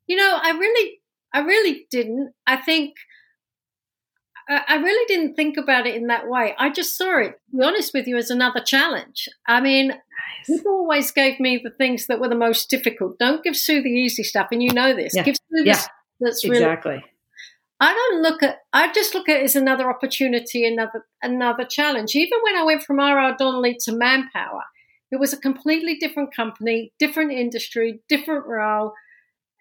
You 0.07 0.17
know, 0.17 0.37
I 0.41 0.51
really, 0.51 1.01
I 1.33 1.39
really 1.39 1.87
didn't. 1.89 2.33
I 2.45 2.57
think 2.57 2.95
I 4.49 4.75
really 4.75 5.05
didn't 5.07 5.35
think 5.35 5.57
about 5.57 5.87
it 5.87 5.95
in 5.95 6.07
that 6.07 6.27
way. 6.27 6.53
I 6.57 6.69
just 6.69 6.97
saw 6.97 7.17
it, 7.19 7.39
to 7.51 7.57
be 7.57 7.63
honest 7.63 7.93
with 7.93 8.07
you, 8.07 8.17
as 8.17 8.29
another 8.29 8.59
challenge. 8.59 9.29
I 9.47 9.61
mean, 9.61 9.89
nice. 9.89 9.99
people 10.47 10.71
always 10.71 11.11
gave 11.11 11.39
me 11.39 11.61
the 11.63 11.69
things 11.71 12.07
that 12.07 12.19
were 12.19 12.29
the 12.29 12.35
most 12.35 12.69
difficult. 12.69 13.17
Don't 13.19 13.43
give 13.43 13.55
Sue 13.55 13.81
the 13.81 13.89
easy 13.89 14.23
stuff, 14.23 14.49
and 14.51 14.61
you 14.61 14.73
know 14.73 14.95
this. 14.95 15.13
Yeah. 15.15 15.23
Give 15.23 15.35
Sue 15.35 15.63
yeah. 15.65 15.81
that's 16.19 16.43
really 16.43 16.57
exactly. 16.57 17.03
I 17.79 17.93
don't 17.93 18.21
look 18.21 18.43
at. 18.43 18.59
I 18.71 18.91
just 18.93 19.13
look 19.13 19.27
at 19.27 19.41
it 19.41 19.43
as 19.43 19.55
another 19.55 19.89
opportunity, 19.89 20.65
another 20.65 21.05
another 21.21 21.65
challenge. 21.65 22.15
Even 22.15 22.39
when 22.41 22.55
I 22.55 22.63
went 22.63 22.83
from 22.83 22.99
R.R. 22.99 23.35
Donnelley 23.37 23.77
to 23.81 23.91
Manpower, 23.91 24.63
it 25.11 25.19
was 25.19 25.33
a 25.33 25.37
completely 25.37 25.97
different 25.97 26.35
company, 26.35 26.93
different 26.99 27.31
industry, 27.31 28.01
different 28.07 28.45
role. 28.45 28.93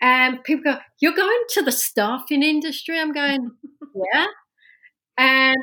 And 0.01 0.43
people 0.45 0.73
go, 0.73 0.79
"You're 1.01 1.15
going 1.15 1.43
to 1.51 1.63
the 1.63 1.73
staffing 1.73 2.43
industry?" 2.43 2.99
I'm 2.99 3.13
going, 3.13 3.53
"Yeah." 4.15 4.27
And 5.23 5.57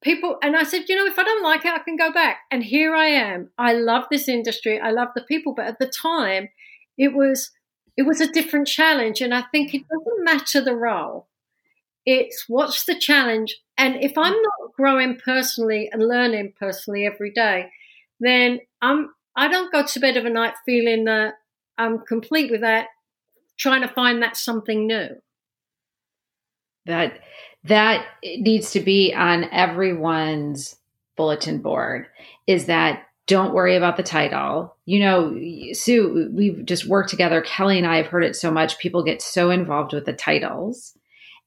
people, 0.00 0.38
and 0.42 0.54
I 0.54 0.62
said, 0.62 0.84
you 0.88 0.94
know, 0.94 1.06
if 1.06 1.18
I 1.18 1.24
don't 1.24 1.42
like 1.42 1.64
it, 1.64 1.72
I 1.72 1.80
can 1.80 1.96
go 1.96 2.12
back. 2.12 2.38
And 2.52 2.62
here 2.62 2.94
I 2.94 3.06
am. 3.06 3.50
I 3.58 3.72
love 3.72 4.04
this 4.10 4.28
industry. 4.28 4.78
I 4.78 4.92
love 4.92 5.08
the 5.16 5.22
people. 5.22 5.54
But 5.54 5.66
at 5.66 5.78
the 5.80 5.88
time, 5.90 6.50
it 6.96 7.12
was 7.12 7.50
it 7.96 8.02
was 8.02 8.20
a 8.20 8.30
different 8.30 8.68
challenge. 8.68 9.20
And 9.20 9.34
I 9.34 9.42
think 9.50 9.74
it 9.74 9.82
doesn't 9.88 10.24
matter 10.24 10.60
the 10.60 10.76
role. 10.76 11.26
It's 12.06 12.44
what's 12.46 12.84
the 12.84 12.96
challenge. 12.96 13.56
And 13.76 13.96
if 13.96 14.16
I'm 14.16 14.40
not 14.40 14.72
growing 14.76 15.18
personally 15.18 15.90
and 15.92 16.06
learning 16.06 16.52
personally 16.58 17.04
every 17.04 17.32
day, 17.32 17.70
then 18.20 18.60
I'm 18.80 19.10
I 19.34 19.48
don't 19.48 19.72
go 19.72 19.84
to 19.84 20.00
bed 20.00 20.16
of 20.16 20.26
a 20.26 20.30
night 20.30 20.54
feeling 20.64 21.06
that 21.06 21.34
I'm 21.76 21.98
complete 22.06 22.52
with 22.52 22.60
that, 22.60 22.86
trying 23.58 23.82
to 23.82 23.88
find 23.88 24.22
that 24.22 24.36
something 24.36 24.86
new. 24.86 25.08
That 26.86 27.20
that 27.64 28.06
needs 28.22 28.70
to 28.72 28.80
be 28.80 29.14
on 29.14 29.44
everyone's 29.52 30.76
bulletin 31.16 31.58
board 31.58 32.06
is 32.46 32.66
that 32.66 33.04
don't 33.26 33.54
worry 33.54 33.76
about 33.76 33.96
the 33.96 34.02
title. 34.02 34.74
You 34.86 35.00
know, 35.00 35.38
Sue, 35.72 36.30
we've 36.34 36.64
just 36.64 36.86
worked 36.86 37.10
together. 37.10 37.40
Kelly 37.42 37.78
and 37.78 37.86
I 37.86 37.98
have 37.98 38.06
heard 38.06 38.24
it 38.24 38.34
so 38.34 38.50
much. 38.50 38.78
People 38.78 39.04
get 39.04 39.22
so 39.22 39.50
involved 39.50 39.92
with 39.92 40.04
the 40.04 40.12
titles 40.12 40.96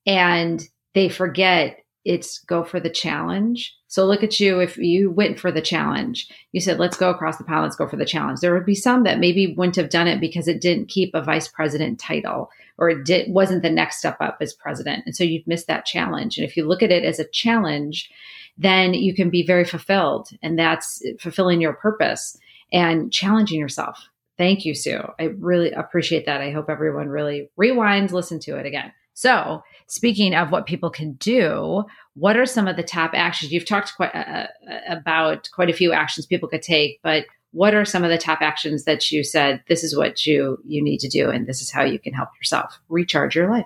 and 0.05 0.63
they 0.93 1.09
forget 1.09 1.82
it's 2.05 2.39
go 2.39 2.63
for 2.63 2.79
the 2.79 2.89
challenge. 2.89 3.75
So 3.87 4.05
look 4.05 4.23
at 4.23 4.39
you. 4.39 4.59
If 4.59 4.77
you 4.77 5.09
went 5.09 5.39
for 5.39 5.51
the 5.51 5.61
challenge, 5.61 6.27
you 6.51 6.59
said, 6.59 6.79
let's 6.79 6.97
go 6.97 7.09
across 7.09 7.37
the 7.37 7.43
pond, 7.43 7.63
let's 7.63 7.75
go 7.75 7.87
for 7.87 7.95
the 7.95 8.05
challenge. 8.05 8.39
There 8.39 8.53
would 8.53 8.65
be 8.65 8.75
some 8.75 9.03
that 9.03 9.19
maybe 9.19 9.53
wouldn't 9.55 9.77
have 9.77 9.89
done 9.89 10.07
it 10.07 10.19
because 10.19 10.47
it 10.47 10.61
didn't 10.61 10.89
keep 10.89 11.13
a 11.13 11.21
vice 11.21 11.47
president 11.47 11.99
title 11.99 12.49
or 12.77 12.89
it 12.89 13.05
did, 13.05 13.31
wasn't 13.31 13.61
the 13.61 13.69
next 13.69 13.99
step 13.99 14.17
up 14.19 14.37
as 14.41 14.53
president. 14.53 15.03
And 15.05 15.15
so 15.15 15.23
you've 15.23 15.47
missed 15.47 15.67
that 15.67 15.85
challenge. 15.85 16.37
And 16.37 16.45
if 16.45 16.57
you 16.57 16.67
look 16.67 16.83
at 16.83 16.91
it 16.91 17.05
as 17.05 17.19
a 17.19 17.27
challenge, 17.29 18.11
then 18.57 18.93
you 18.93 19.13
can 19.13 19.29
be 19.29 19.45
very 19.45 19.65
fulfilled. 19.65 20.29
And 20.41 20.57
that's 20.59 21.03
fulfilling 21.19 21.61
your 21.61 21.73
purpose 21.73 22.37
and 22.71 23.13
challenging 23.13 23.59
yourself. 23.59 24.09
Thank 24.37 24.65
you, 24.65 24.73
Sue. 24.73 25.01
I 25.19 25.25
really 25.37 25.71
appreciate 25.71 26.25
that. 26.25 26.41
I 26.41 26.51
hope 26.51 26.69
everyone 26.69 27.07
really 27.07 27.49
rewinds, 27.59 28.11
listen 28.11 28.39
to 28.41 28.57
it 28.57 28.65
again. 28.65 28.91
So, 29.13 29.63
speaking 29.93 30.33
of 30.33 30.51
what 30.51 30.65
people 30.65 30.89
can 30.89 31.13
do, 31.13 31.83
what 32.15 32.35
are 32.35 32.47
some 32.47 32.67
of 32.67 32.75
the 32.75 32.83
top 32.83 33.11
actions? 33.13 33.51
You've 33.51 33.67
talked 33.67 33.95
quite 33.95 34.13
uh, 34.15 34.47
uh, 34.69 34.79
about 34.87 35.49
quite 35.53 35.69
a 35.69 35.73
few 35.73 35.93
actions 35.93 36.25
people 36.25 36.49
could 36.49 36.63
take, 36.63 36.99
but 37.03 37.25
what 37.51 37.75
are 37.75 37.85
some 37.85 38.03
of 38.03 38.09
the 38.09 38.17
top 38.17 38.41
actions 38.41 38.85
that 38.85 39.11
you 39.11 39.23
said 39.23 39.63
this 39.67 39.83
is 39.83 39.95
what 39.95 40.25
you 40.25 40.57
you 40.65 40.83
need 40.83 40.97
to 40.99 41.07
do 41.07 41.29
and 41.29 41.45
this 41.45 41.61
is 41.61 41.69
how 41.69 41.83
you 41.83 41.99
can 41.99 42.13
help 42.13 42.29
yourself 42.39 42.79
recharge 42.89 43.35
your 43.35 43.49
life? 43.49 43.65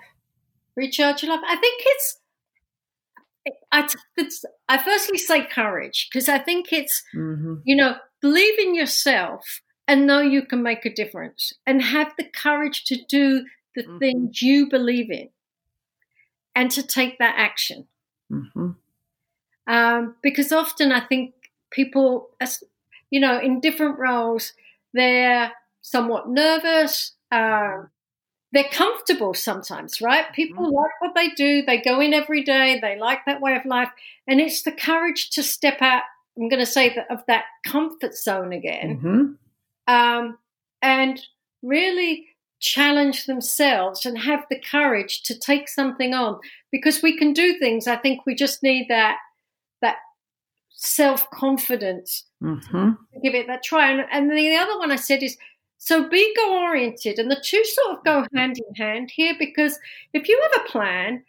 Recharge 0.76 1.24
your 1.24 1.32
life. 1.32 1.46
I 1.48 1.56
think 1.56 1.82
it's 1.86 2.18
I, 3.72 3.88
it's, 4.18 4.44
I 4.68 4.78
firstly 4.78 5.18
say 5.18 5.46
courage 5.46 6.10
because 6.12 6.28
I 6.28 6.38
think 6.38 6.74
it's, 6.74 7.02
mm-hmm. 7.16 7.56
you 7.64 7.78
know, 7.78 7.96
believe 8.22 8.60
in 8.60 8.76
yourself 8.76 9.62
and 9.88 10.06
know 10.06 10.20
you 10.20 10.46
can 10.46 10.62
make 10.62 10.86
a 10.86 10.94
difference 10.94 11.54
and 11.66 11.82
have 11.82 12.12
the 12.18 12.26
courage 12.26 12.84
to 12.86 12.98
do 13.08 13.46
the 13.74 13.84
mm-hmm. 13.84 14.00
things 14.00 14.42
you 14.42 14.68
believe 14.70 15.10
in 15.10 15.30
and 16.58 16.72
to 16.72 16.82
take 16.82 17.20
that 17.20 17.36
action. 17.38 17.88
Mm-hmm. 18.34 18.72
Um, 19.68 20.16
because 20.24 20.52
often 20.52 20.92
I 20.92 21.02
think 21.02 21.36
people, 21.72 22.30
as, 22.42 22.64
you 23.12 23.20
know, 23.20 23.40
in 23.40 23.60
different 23.60 24.00
roles, 24.00 24.54
they're 24.92 25.52
somewhat 25.82 26.28
nervous. 26.28 27.14
Uh, 27.32 27.84
they're 28.54 28.72
comfortable 28.72 29.36
sometimes, 29.36 30.02
right? 30.02 30.34
People 30.34 30.66
mm-hmm. 30.66 30.76
like 30.76 30.92
what 31.00 31.14
they 31.14 31.30
do. 31.30 31.62
They 31.62 31.80
go 31.80 32.00
in 32.00 32.14
every 32.14 32.44
day. 32.44 32.80
They 32.82 32.98
like 32.98 33.20
that 33.28 33.40
way 33.40 33.56
of 33.56 33.66
life. 33.66 33.90
And 34.26 34.42
it's 34.42 34.64
the 34.64 34.72
courage 34.72 35.30
to 35.32 35.44
step 35.44 35.80
out, 35.82 36.04
I'm 36.40 36.50
going 36.50 36.60
to 36.60 36.66
say, 36.66 36.92
that, 36.96 37.12
of 37.12 37.24
that 37.28 37.46
comfort 37.68 38.16
zone 38.16 38.52
again 38.52 38.98
mm-hmm. 38.98 39.94
um, 39.94 40.40
and 40.82 41.22
really 41.62 42.26
challenge 42.60 43.26
themselves 43.26 44.06
and 44.06 44.18
have 44.18 44.46
the 44.50 44.60
courage 44.60 45.24
to 45.24 45.38
take 45.38 45.70
something 45.70 46.14
on 46.14 46.40
because 46.72 47.02
we 47.02 47.18
can 47.18 47.34
do 47.34 47.58
things. 47.60 47.88
I 47.88 47.98
think 47.98 48.26
we 48.26 48.36
just 48.36 48.64
need 48.64 48.88
that, 48.90 49.18
that 49.82 49.98
self 50.72 51.30
confidence 51.32 52.26
mm-hmm. 52.42 52.92
give 53.24 53.36
it 53.36 53.48
that 53.48 53.64
try. 53.64 53.92
And, 53.92 54.06
and 54.12 54.32
the 54.32 54.56
other 54.56 54.78
one 54.78 54.92
I 54.92 54.96
said 54.96 55.24
is, 55.24 55.38
so 55.78 56.10
be 56.10 56.34
goal 56.36 56.56
oriented, 56.56 57.20
and 57.20 57.30
the 57.30 57.42
two 57.42 57.64
sort 57.64 57.98
of 57.98 58.04
go 58.04 58.26
hand 58.34 58.58
in 58.58 58.76
hand 58.76 59.12
here 59.14 59.36
because 59.38 59.78
if 60.14 60.28
you 60.28 60.40
have 60.42 60.62
a 60.66 60.70
plan 60.70 61.24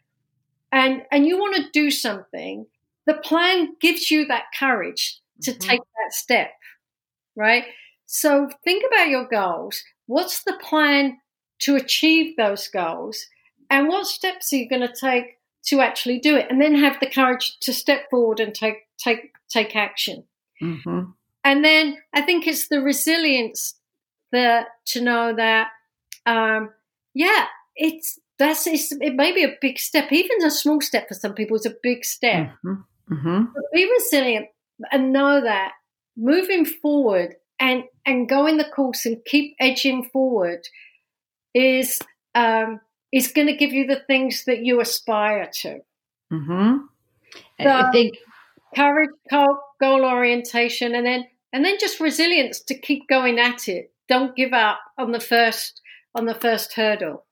and 0.73 1.03
and 1.13 1.27
you 1.27 1.39
want 1.39 1.57
to 1.57 1.71
do 1.71 1.91
something, 1.91 2.67
the 3.07 3.15
plan 3.15 3.77
gives 3.81 4.11
you 4.11 4.27
that 4.27 4.45
courage 4.59 5.21
to 5.43 5.51
mm-hmm. 5.51 5.69
take 5.69 5.81
that 5.81 6.13
step, 6.15 6.51
right? 7.37 7.65
So 8.07 8.49
think 8.65 8.85
about 8.91 9.09
your 9.09 9.27
goals. 9.27 9.83
What's 10.09 10.43
the 10.43 10.59
plan 10.61 11.19
to 11.61 11.77
achieve 11.77 12.37
those 12.37 12.67
goals, 12.67 13.27
and 13.71 13.89
what 13.89 14.07
steps 14.07 14.53
are 14.53 14.57
you 14.57 14.69
going 14.69 14.87
to 14.87 14.93
take 14.93 15.39
to 15.67 15.81
actually 15.81 16.19
do 16.19 16.35
it, 16.35 16.47
and 16.51 16.61
then 16.61 16.75
have 16.75 16.99
the 16.99 17.09
courage 17.09 17.59
to 17.61 17.73
step 17.73 18.11
forward 18.11 18.41
and 18.41 18.53
take 18.53 18.89
take 18.99 19.33
take 19.49 19.77
action. 19.77 20.25
Mm-hmm. 20.61 21.11
And 21.45 21.65
then 21.65 21.99
I 22.13 22.23
think 22.23 22.47
it's 22.47 22.67
the 22.67 22.81
resilience 22.81 23.75
that 24.33 24.67
to 24.87 25.01
know 25.01 25.35
that 25.35 25.69
um, 26.27 26.71
yeah 27.15 27.47
it's 27.77 28.19
that's 28.39 28.67
it's, 28.67 28.93
it 28.93 29.15
may 29.15 29.33
be 29.33 29.45
a 29.45 29.57
big 29.61 29.79
step 29.79 30.13
even 30.13 30.45
a 30.45 30.51
small 30.51 30.81
step 30.81 31.09
for 31.09 31.15
some 31.15 31.35
people 31.35 31.57
is 31.57 31.67
a 31.67 31.75
big 31.83 32.05
step 32.05 32.51
mm-hmm. 32.65 33.15
Mm-hmm. 33.15 33.45
be 33.73 33.91
resilient 33.99 34.47
and 34.93 35.13
know 35.13 35.41
that 35.41 35.73
moving 36.17 36.65
forward 36.65 37.37
and 37.61 37.85
and 38.07 38.29
going 38.29 38.57
the 38.57 38.65
course 38.65 39.07
and 39.07 39.25
keep 39.25 39.57
edging 39.61 40.09
forward 40.13 40.61
is 41.55 42.01
um, 42.35 42.81
is 43.13 43.33
going 43.33 43.49
to 43.49 43.57
give 43.57 43.73
you 43.73 43.87
the 43.87 44.03
things 44.07 44.45
that 44.45 44.65
you 44.65 44.81
aspire 44.81 45.49
to. 45.63 45.81
Mm-hmm. 46.33 46.77
So, 47.61 47.69
I 47.69 47.91
think 47.91 48.15
courage, 48.75 49.11
goal 49.31 50.05
orientation, 50.05 50.95
and 50.95 51.07
then 51.07 51.27
and 51.53 51.65
then 51.65 51.77
just 51.81 52.01
resilience 52.01 52.61
to 52.61 52.79
keep 52.79 53.09
going 53.09 53.39
at 53.39 53.69
it 53.69 53.93
don't 54.09 54.35
give 54.35 54.53
up 54.53 54.81
on 54.97 55.13
the 55.13 55.21
first 55.21 55.83
on 56.15 56.25
the 56.25 56.35
first 56.35 56.73
hurdle. 56.73 57.25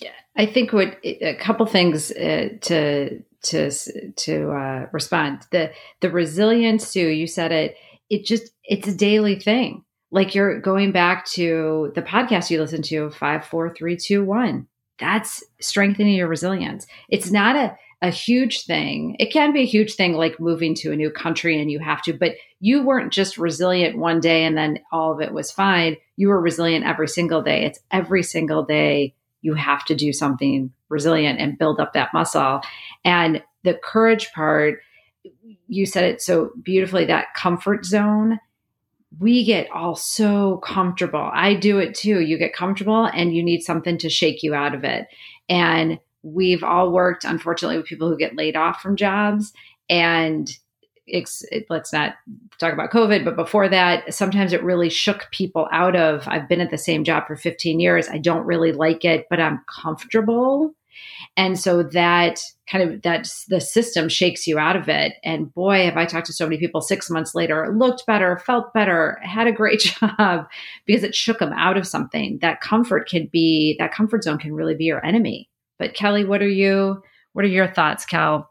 Yeah, 0.00 0.10
I 0.36 0.44
think 0.44 0.72
what 0.72 0.98
a 1.04 1.34
couple 1.36 1.64
things 1.66 2.10
uh, 2.10 2.48
to 2.62 3.20
to 3.44 3.70
to 4.16 4.50
uh, 4.50 4.86
respond 4.92 5.46
the 5.52 5.72
the 6.00 6.10
resilience 6.10 6.92
too. 6.92 7.08
You 7.08 7.26
said 7.26 7.52
it. 7.52 7.76
It 8.10 8.24
just 8.24 8.52
it's 8.66 8.88
a 8.88 8.94
daily 8.94 9.38
thing. 9.38 9.84
Like 10.10 10.34
you're 10.34 10.60
going 10.60 10.92
back 10.92 11.26
to 11.30 11.92
the 11.94 12.02
podcast 12.02 12.50
you 12.50 12.60
listen 12.60 12.82
to 12.82 13.10
five 13.10 13.44
four 13.44 13.74
three 13.74 13.96
two 13.96 14.24
one. 14.24 14.66
That's 14.98 15.44
strengthening 15.60 16.14
your 16.14 16.28
resilience. 16.28 16.86
It's 17.08 17.30
not 17.30 17.56
a 17.56 17.76
a 18.02 18.10
huge 18.10 18.64
thing. 18.64 19.16
It 19.18 19.32
can 19.32 19.52
be 19.52 19.62
a 19.62 19.66
huge 19.66 19.94
thing 19.94 20.14
like 20.14 20.38
moving 20.38 20.74
to 20.76 20.92
a 20.92 20.96
new 20.96 21.10
country 21.10 21.58
and 21.58 21.70
you 21.70 21.78
have 21.78 22.02
to, 22.02 22.12
but 22.12 22.32
you 22.60 22.82
weren't 22.82 23.12
just 23.12 23.38
resilient 23.38 23.96
one 23.96 24.20
day 24.20 24.44
and 24.44 24.56
then 24.56 24.80
all 24.92 25.12
of 25.12 25.20
it 25.20 25.32
was 25.32 25.50
fine. 25.50 25.96
You 26.16 26.28
were 26.28 26.40
resilient 26.40 26.84
every 26.84 27.08
single 27.08 27.42
day. 27.42 27.64
It's 27.64 27.80
every 27.90 28.22
single 28.22 28.64
day 28.64 29.14
you 29.40 29.54
have 29.54 29.84
to 29.86 29.94
do 29.94 30.12
something 30.12 30.72
resilient 30.88 31.40
and 31.40 31.58
build 31.58 31.80
up 31.80 31.94
that 31.94 32.12
muscle. 32.12 32.60
And 33.04 33.42
the 33.64 33.74
courage 33.82 34.30
part, 34.32 34.80
you 35.66 35.86
said 35.86 36.04
it 36.04 36.20
so 36.20 36.50
beautifully 36.62 37.06
that 37.06 37.34
comfort 37.34 37.86
zone. 37.86 38.38
We 39.18 39.44
get 39.44 39.70
all 39.70 39.94
so 39.94 40.58
comfortable. 40.58 41.30
I 41.32 41.54
do 41.54 41.78
it 41.78 41.94
too. 41.94 42.20
You 42.20 42.38
get 42.38 42.54
comfortable 42.54 43.06
and 43.06 43.34
you 43.34 43.42
need 43.42 43.62
something 43.62 43.98
to 43.98 44.10
shake 44.10 44.42
you 44.42 44.54
out 44.54 44.74
of 44.74 44.84
it. 44.84 45.06
And 45.48 45.98
we've 46.22 46.64
all 46.64 46.92
worked, 46.92 47.24
unfortunately, 47.24 47.76
with 47.78 47.86
people 47.86 48.08
who 48.08 48.16
get 48.16 48.36
laid 48.36 48.56
off 48.56 48.80
from 48.82 48.96
jobs. 48.96 49.52
And 49.88 50.50
it's, 51.06 51.44
it, 51.52 51.66
let's 51.70 51.92
not 51.92 52.14
talk 52.58 52.72
about 52.72 52.90
COVID, 52.90 53.24
but 53.24 53.36
before 53.36 53.68
that, 53.68 54.12
sometimes 54.12 54.52
it 54.52 54.62
really 54.62 54.90
shook 54.90 55.28
people 55.30 55.68
out 55.70 55.94
of 55.94 56.24
I've 56.26 56.48
been 56.48 56.60
at 56.60 56.70
the 56.70 56.78
same 56.78 57.04
job 57.04 57.26
for 57.26 57.36
15 57.36 57.78
years. 57.78 58.08
I 58.08 58.18
don't 58.18 58.44
really 58.44 58.72
like 58.72 59.04
it, 59.04 59.26
but 59.30 59.40
I'm 59.40 59.62
comfortable. 59.68 60.74
And 61.36 61.58
so 61.58 61.82
that 61.82 62.40
kind 62.70 62.88
of 62.88 63.02
that's 63.02 63.44
the 63.46 63.60
system 63.60 64.08
shakes 64.08 64.46
you 64.46 64.58
out 64.58 64.76
of 64.76 64.88
it. 64.88 65.14
And 65.22 65.52
boy, 65.52 65.84
have 65.84 65.96
I 65.96 66.06
talked 66.06 66.26
to 66.26 66.32
so 66.32 66.46
many 66.46 66.58
people 66.58 66.80
six 66.80 67.10
months 67.10 67.34
later, 67.34 67.74
looked 67.76 68.06
better, 68.06 68.38
felt 68.38 68.72
better, 68.72 69.18
had 69.22 69.46
a 69.46 69.52
great 69.52 69.80
job 70.00 70.46
because 70.86 71.04
it 71.04 71.14
shook 71.14 71.38
them 71.38 71.52
out 71.52 71.76
of 71.76 71.86
something. 71.86 72.38
That 72.40 72.60
comfort 72.60 73.08
can 73.08 73.28
be 73.32 73.76
that 73.78 73.92
comfort 73.92 74.24
zone 74.24 74.38
can 74.38 74.54
really 74.54 74.74
be 74.74 74.84
your 74.84 75.04
enemy. 75.04 75.48
But 75.78 75.94
Kelly, 75.94 76.24
what 76.24 76.42
are 76.42 76.48
you? 76.48 77.02
What 77.32 77.44
are 77.44 77.48
your 77.48 77.72
thoughts, 77.72 78.06
Cal? 78.06 78.50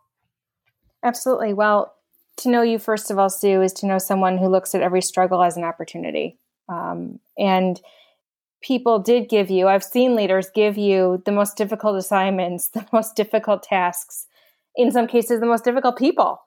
Absolutely. 1.03 1.53
Well, 1.53 1.95
to 2.37 2.49
know 2.49 2.61
you 2.61 2.79
first 2.79 3.09
of 3.09 3.17
all, 3.17 3.29
Sue, 3.29 3.61
is 3.61 3.73
to 3.73 3.87
know 3.87 3.97
someone 3.97 4.37
who 4.37 4.47
looks 4.47 4.75
at 4.75 4.81
every 4.81 5.01
struggle 5.01 5.41
as 5.41 5.57
an 5.57 5.63
opportunity. 5.63 6.37
Um, 6.69 7.19
and 7.37 7.79
people 8.65 8.97
did 8.97 9.29
give 9.29 9.51
you. 9.51 9.67
I've 9.67 9.83
seen 9.83 10.15
leaders 10.15 10.49
give 10.49 10.75
you 10.75 11.21
the 11.25 11.31
most 11.31 11.55
difficult 11.55 11.95
assignments, 11.97 12.69
the 12.73 12.85
most 12.91 13.15
difficult 13.15 13.63
tasks, 13.63 14.25
in 14.75 14.91
some 14.91 15.07
cases, 15.07 15.39
the 15.39 15.45
most 15.45 15.63
difficult 15.63 15.97
people. 15.97 16.41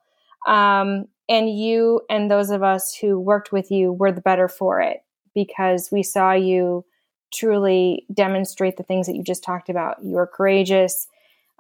Um, 0.47 1.07
and 1.29 1.57
you 1.57 2.01
and 2.11 2.31
those 2.31 2.51
of 2.51 2.63
us 2.63 2.95
who 2.95 3.21
worked 3.21 3.53
with 3.53 3.71
you 3.71 3.93
were 3.93 4.13
the 4.13 4.21
better 4.21 4.49
for 4.49 4.81
it 4.81 4.99
because 5.35 5.91
we 5.93 6.03
saw 6.03 6.33
you 6.33 6.85
truly 7.33 8.07
demonstrate 8.13 8.77
the 8.77 8.83
things 8.83 9.07
that 9.07 9.15
you 9.15 9.23
just 9.23 9.45
talked 9.45 9.69
about. 9.69 10.03
You 10.03 10.15
were 10.15 10.27
courageous, 10.27 11.07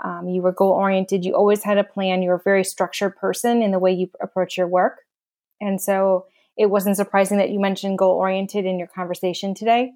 um, 0.02 0.28
you 0.28 0.40
were 0.40 0.52
goal 0.52 0.72
oriented, 0.72 1.24
you 1.24 1.34
always 1.34 1.62
had 1.62 1.76
a 1.76 1.84
plan, 1.84 2.22
you 2.22 2.30
were 2.30 2.36
a 2.36 2.42
very 2.42 2.64
structured 2.64 3.16
person 3.16 3.62
in 3.62 3.70
the 3.70 3.78
way 3.78 3.92
you 3.92 4.10
approach 4.20 4.56
your 4.56 4.68
work. 4.68 5.00
And 5.60 5.80
so 5.80 6.26
it 6.56 6.66
wasn't 6.66 6.96
surprising 6.96 7.38
that 7.38 7.50
you 7.50 7.60
mentioned 7.60 7.98
goal 7.98 8.16
oriented 8.16 8.64
in 8.64 8.78
your 8.78 8.88
conversation 8.88 9.54
today. 9.54 9.92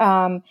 Um, 0.00 0.42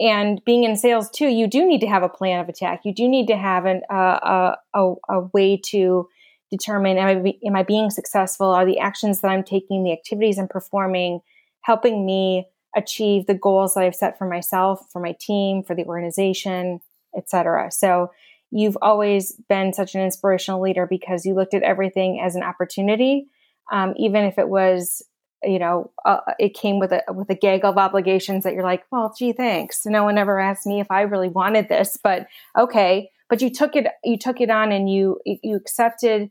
and 0.00 0.44
being 0.44 0.64
in 0.64 0.76
sales 0.76 1.10
too, 1.10 1.28
you 1.28 1.46
do 1.46 1.66
need 1.66 1.80
to 1.80 1.86
have 1.86 2.02
a 2.02 2.08
plan 2.08 2.40
of 2.40 2.48
attack. 2.48 2.80
You 2.84 2.92
do 2.92 3.08
need 3.08 3.28
to 3.28 3.36
have 3.36 3.66
an, 3.66 3.82
uh, 3.90 4.56
a, 4.74 4.94
a, 5.08 5.20
way 5.32 5.60
to 5.66 6.08
determine 6.50 6.98
am 6.98 7.06
I, 7.06 7.14
be, 7.14 7.38
am 7.46 7.56
I 7.56 7.62
being 7.62 7.90
successful? 7.90 8.46
Are 8.46 8.66
the 8.66 8.78
actions 8.78 9.20
that 9.20 9.28
I'm 9.28 9.44
taking, 9.44 9.84
the 9.84 9.92
activities 9.92 10.38
I'm 10.38 10.48
performing, 10.48 11.20
helping 11.60 12.04
me 12.04 12.46
achieve 12.74 13.26
the 13.26 13.34
goals 13.34 13.74
that 13.74 13.84
I've 13.84 13.94
set 13.94 14.18
for 14.18 14.26
myself, 14.26 14.84
for 14.90 15.00
my 15.00 15.14
team, 15.20 15.62
for 15.62 15.74
the 15.74 15.84
organization, 15.84 16.80
etc. 17.16 17.70
So 17.70 18.10
you've 18.50 18.78
always 18.82 19.32
been 19.48 19.72
such 19.72 19.94
an 19.94 20.02
inspirational 20.02 20.60
leader 20.60 20.86
because 20.86 21.24
you 21.24 21.34
looked 21.34 21.54
at 21.54 21.62
everything 21.62 22.20
as 22.20 22.34
an 22.34 22.42
opportunity, 22.42 23.26
um, 23.70 23.94
even 23.96 24.24
if 24.24 24.38
it 24.38 24.48
was, 24.48 25.02
you 25.44 25.58
know, 25.58 25.90
uh, 26.04 26.20
it 26.38 26.54
came 26.54 26.78
with 26.78 26.92
a 26.92 27.02
with 27.08 27.30
a 27.30 27.34
gaggle 27.34 27.70
of 27.70 27.78
obligations 27.78 28.44
that 28.44 28.54
you're 28.54 28.62
like, 28.62 28.84
well, 28.90 29.14
gee, 29.16 29.32
thanks. 29.32 29.84
No 29.86 30.04
one 30.04 30.18
ever 30.18 30.38
asked 30.38 30.66
me 30.66 30.80
if 30.80 30.90
I 30.90 31.02
really 31.02 31.28
wanted 31.28 31.68
this, 31.68 31.98
but 32.02 32.26
okay. 32.58 33.10
But 33.28 33.40
you 33.40 33.50
took 33.50 33.76
it, 33.76 33.86
you 34.04 34.18
took 34.18 34.40
it 34.40 34.50
on, 34.50 34.72
and 34.72 34.90
you 34.90 35.18
you 35.24 35.56
accepted 35.56 36.30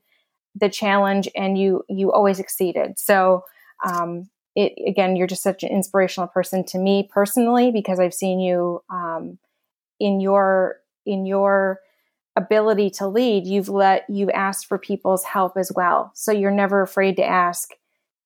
the 0.55 0.69
challenge, 0.69 1.27
and 1.35 1.57
you 1.57 1.83
you 1.89 2.11
always 2.11 2.39
exceeded. 2.39 2.99
So 2.99 3.43
um, 3.85 4.29
it 4.55 4.73
again, 4.87 5.15
you're 5.15 5.27
just 5.27 5.43
such 5.43 5.63
an 5.63 5.69
inspirational 5.69 6.27
person 6.27 6.63
to 6.65 6.77
me 6.77 7.09
personally 7.11 7.71
because 7.71 7.99
I've 7.99 8.13
seen 8.13 8.39
you 8.39 8.83
um, 8.89 9.39
in 9.99 10.19
your 10.19 10.77
in 11.05 11.25
your 11.25 11.79
ability 12.35 12.89
to 12.89 13.07
lead, 13.07 13.45
you've 13.45 13.69
let 13.69 14.05
you've 14.09 14.29
asked 14.29 14.67
for 14.67 14.77
people's 14.77 15.23
help 15.23 15.57
as 15.57 15.71
well. 15.75 16.11
So 16.15 16.31
you're 16.31 16.51
never 16.51 16.81
afraid 16.81 17.17
to 17.17 17.25
ask, 17.25 17.71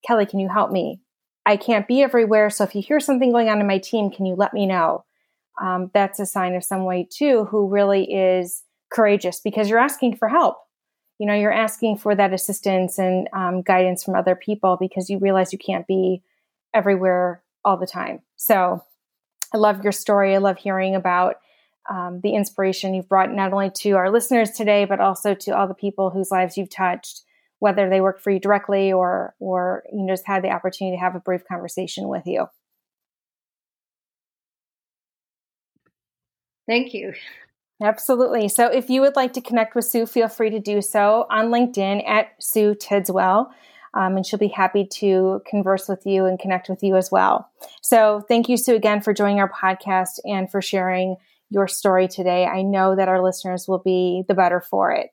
Kelly, 0.05 0.25
can 0.25 0.39
you 0.39 0.49
help 0.49 0.71
me? 0.71 1.01
I 1.45 1.57
can't 1.57 1.87
be 1.87 2.01
everywhere. 2.01 2.49
So 2.49 2.63
if 2.63 2.75
you 2.75 2.81
hear 2.81 2.99
something 2.99 3.31
going 3.31 3.49
on 3.49 3.59
in 3.59 3.67
my 3.67 3.77
team, 3.77 4.09
can 4.09 4.25
you 4.25 4.35
let 4.35 4.53
me 4.53 4.65
know? 4.65 5.05
Um, 5.61 5.91
that's 5.93 6.19
a 6.19 6.25
sign 6.25 6.55
of 6.55 6.63
someone 6.63 7.05
too 7.09 7.45
who 7.45 7.67
really 7.67 8.11
is 8.11 8.63
courageous 8.91 9.39
because 9.39 9.69
you're 9.69 9.79
asking 9.79 10.17
for 10.17 10.27
help. 10.27 10.57
You 11.19 11.27
know, 11.27 11.33
you're 11.33 11.51
asking 11.51 11.99
for 11.99 12.13
that 12.15 12.33
assistance 12.33 12.97
and 12.97 13.29
um, 13.31 13.61
guidance 13.61 14.03
from 14.03 14.15
other 14.15 14.35
people 14.35 14.77
because 14.79 15.09
you 15.09 15.17
realize 15.17 15.53
you 15.53 15.59
can't 15.59 15.87
be 15.87 16.21
everywhere 16.73 17.41
all 17.63 17.77
the 17.77 17.87
time. 17.87 18.21
So 18.35 18.83
I 19.53 19.57
love 19.57 19.83
your 19.83 19.93
story. 19.93 20.35
I 20.35 20.39
love 20.39 20.57
hearing 20.57 20.95
about 20.95 21.37
um, 21.89 22.19
the 22.21 22.33
inspiration 22.33 22.93
you've 22.93 23.07
brought 23.07 23.31
not 23.31 23.53
only 23.53 23.69
to 23.69 23.91
our 23.91 24.11
listeners 24.11 24.51
today, 24.51 24.85
but 24.85 24.99
also 24.99 25.33
to 25.35 25.51
all 25.51 25.67
the 25.67 25.73
people 25.73 26.09
whose 26.09 26.31
lives 26.31 26.57
you've 26.57 26.69
touched, 26.69 27.21
whether 27.65 27.89
they 27.89 28.01
work 28.01 28.21
for 28.21 28.31
you 28.31 28.39
directly 28.39 28.93
or 28.93 29.35
or 29.39 29.83
you 29.91 30.05
just 30.07 30.27
had 30.27 30.43
the 30.43 30.51
opportunity 30.51 30.95
to 30.95 31.01
have 31.01 31.15
a 31.15 31.19
brief 31.19 31.43
conversation 31.47 32.07
with 32.07 32.23
you. 32.27 32.47
Thank 36.67 36.93
you. 36.93 37.13
Absolutely. 37.83 38.49
So 38.49 38.67
if 38.67 38.89
you 38.89 39.01
would 39.01 39.15
like 39.15 39.33
to 39.33 39.41
connect 39.41 39.75
with 39.75 39.85
Sue, 39.85 40.05
feel 40.05 40.29
free 40.29 40.51
to 40.51 40.59
do 40.59 40.81
so 40.81 41.27
on 41.29 41.47
LinkedIn 41.47 42.07
at 42.07 42.31
Sue 42.41 42.75
Tidswell. 42.75 43.51
Um, 43.95 44.17
and 44.17 44.25
she'll 44.25 44.39
be 44.39 44.49
happy 44.49 44.87
to 44.99 45.41
converse 45.49 45.89
with 45.89 46.05
you 46.05 46.25
and 46.25 46.39
connect 46.39 46.69
with 46.69 46.83
you 46.83 46.95
as 46.97 47.11
well. 47.11 47.49
So 47.81 48.23
thank 48.27 48.49
you, 48.49 48.57
Sue, 48.57 48.75
again 48.75 49.01
for 49.01 49.13
joining 49.13 49.39
our 49.39 49.51
podcast 49.51 50.19
and 50.25 50.51
for 50.51 50.61
sharing 50.61 51.17
your 51.49 51.67
story 51.67 52.07
today. 52.07 52.45
I 52.45 52.61
know 52.63 52.95
that 52.95 53.09
our 53.09 53.23
listeners 53.23 53.67
will 53.67 53.79
be 53.79 54.23
the 54.27 54.35
better 54.35 54.61
for 54.61 54.91
it. 54.91 55.11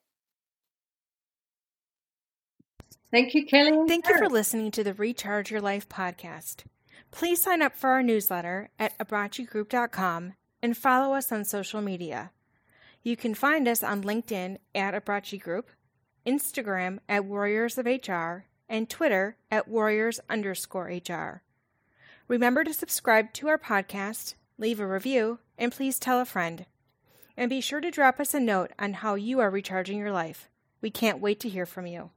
Thank 3.13 3.35
you, 3.35 3.45
Kelly. 3.45 3.87
Thank 3.87 4.09
you 4.09 4.17
for 4.17 4.31
listening 4.31 4.71
to 4.71 4.83
the 4.83 4.95
Recharge 4.95 5.51
Your 5.51 5.61
Life 5.61 5.87
podcast. 5.87 6.65
Please 7.11 7.43
sign 7.43 7.61
up 7.61 7.77
for 7.77 7.91
our 7.91 8.03
newsletter 8.03 8.71
at 8.79 8.97
abbraccigroup.com 8.97 10.33
and 10.63 10.77
follow 10.77 11.15
us 11.15 11.31
on 11.31 11.45
social 11.45 11.83
media. 11.83 12.31
You 13.03 13.19
can 13.19 13.35
find 13.35 13.69
us 13.69 13.83
on 13.83 14.03
LinkedIn 14.03 14.57
at 14.75 14.95
Abbracci 14.95 15.39
Group, 15.39 15.69
Instagram 16.27 17.01
at 17.07 17.27
Warriors 17.27 17.77
of 17.77 17.85
HR, 17.85 18.47
and 18.67 18.89
Twitter 18.89 19.37
at 19.51 19.69
Warriors 19.69 20.19
underscore 20.31 20.87
HR. 20.87 21.43
Remember 22.29 22.65
to 22.65 22.73
subscribe 22.73 23.35
to 23.35 23.49
our 23.49 23.59
podcast, 23.59 24.37
leave 24.57 24.81
a 24.81 24.87
review, 24.87 25.39
and 25.59 25.71
please 25.71 25.99
tell 25.99 26.19
a 26.19 26.25
friend. 26.25 26.65
And 27.37 27.51
be 27.51 27.61
sure 27.61 27.83
to 27.83 27.91
drop 27.91 28.21
us 28.21 28.33
a 28.33 28.41
note 28.41 28.71
on 28.79 28.95
how 28.95 29.17
you 29.17 29.39
are 29.41 29.51
recharging 29.51 29.99
your 29.99 30.13
life. 30.13 30.49
We 30.81 30.91
can't 30.91 31.21
wait 31.21 31.41
to 31.41 31.51
hear 31.51 31.67
from 31.67 31.87
you. 31.87 32.11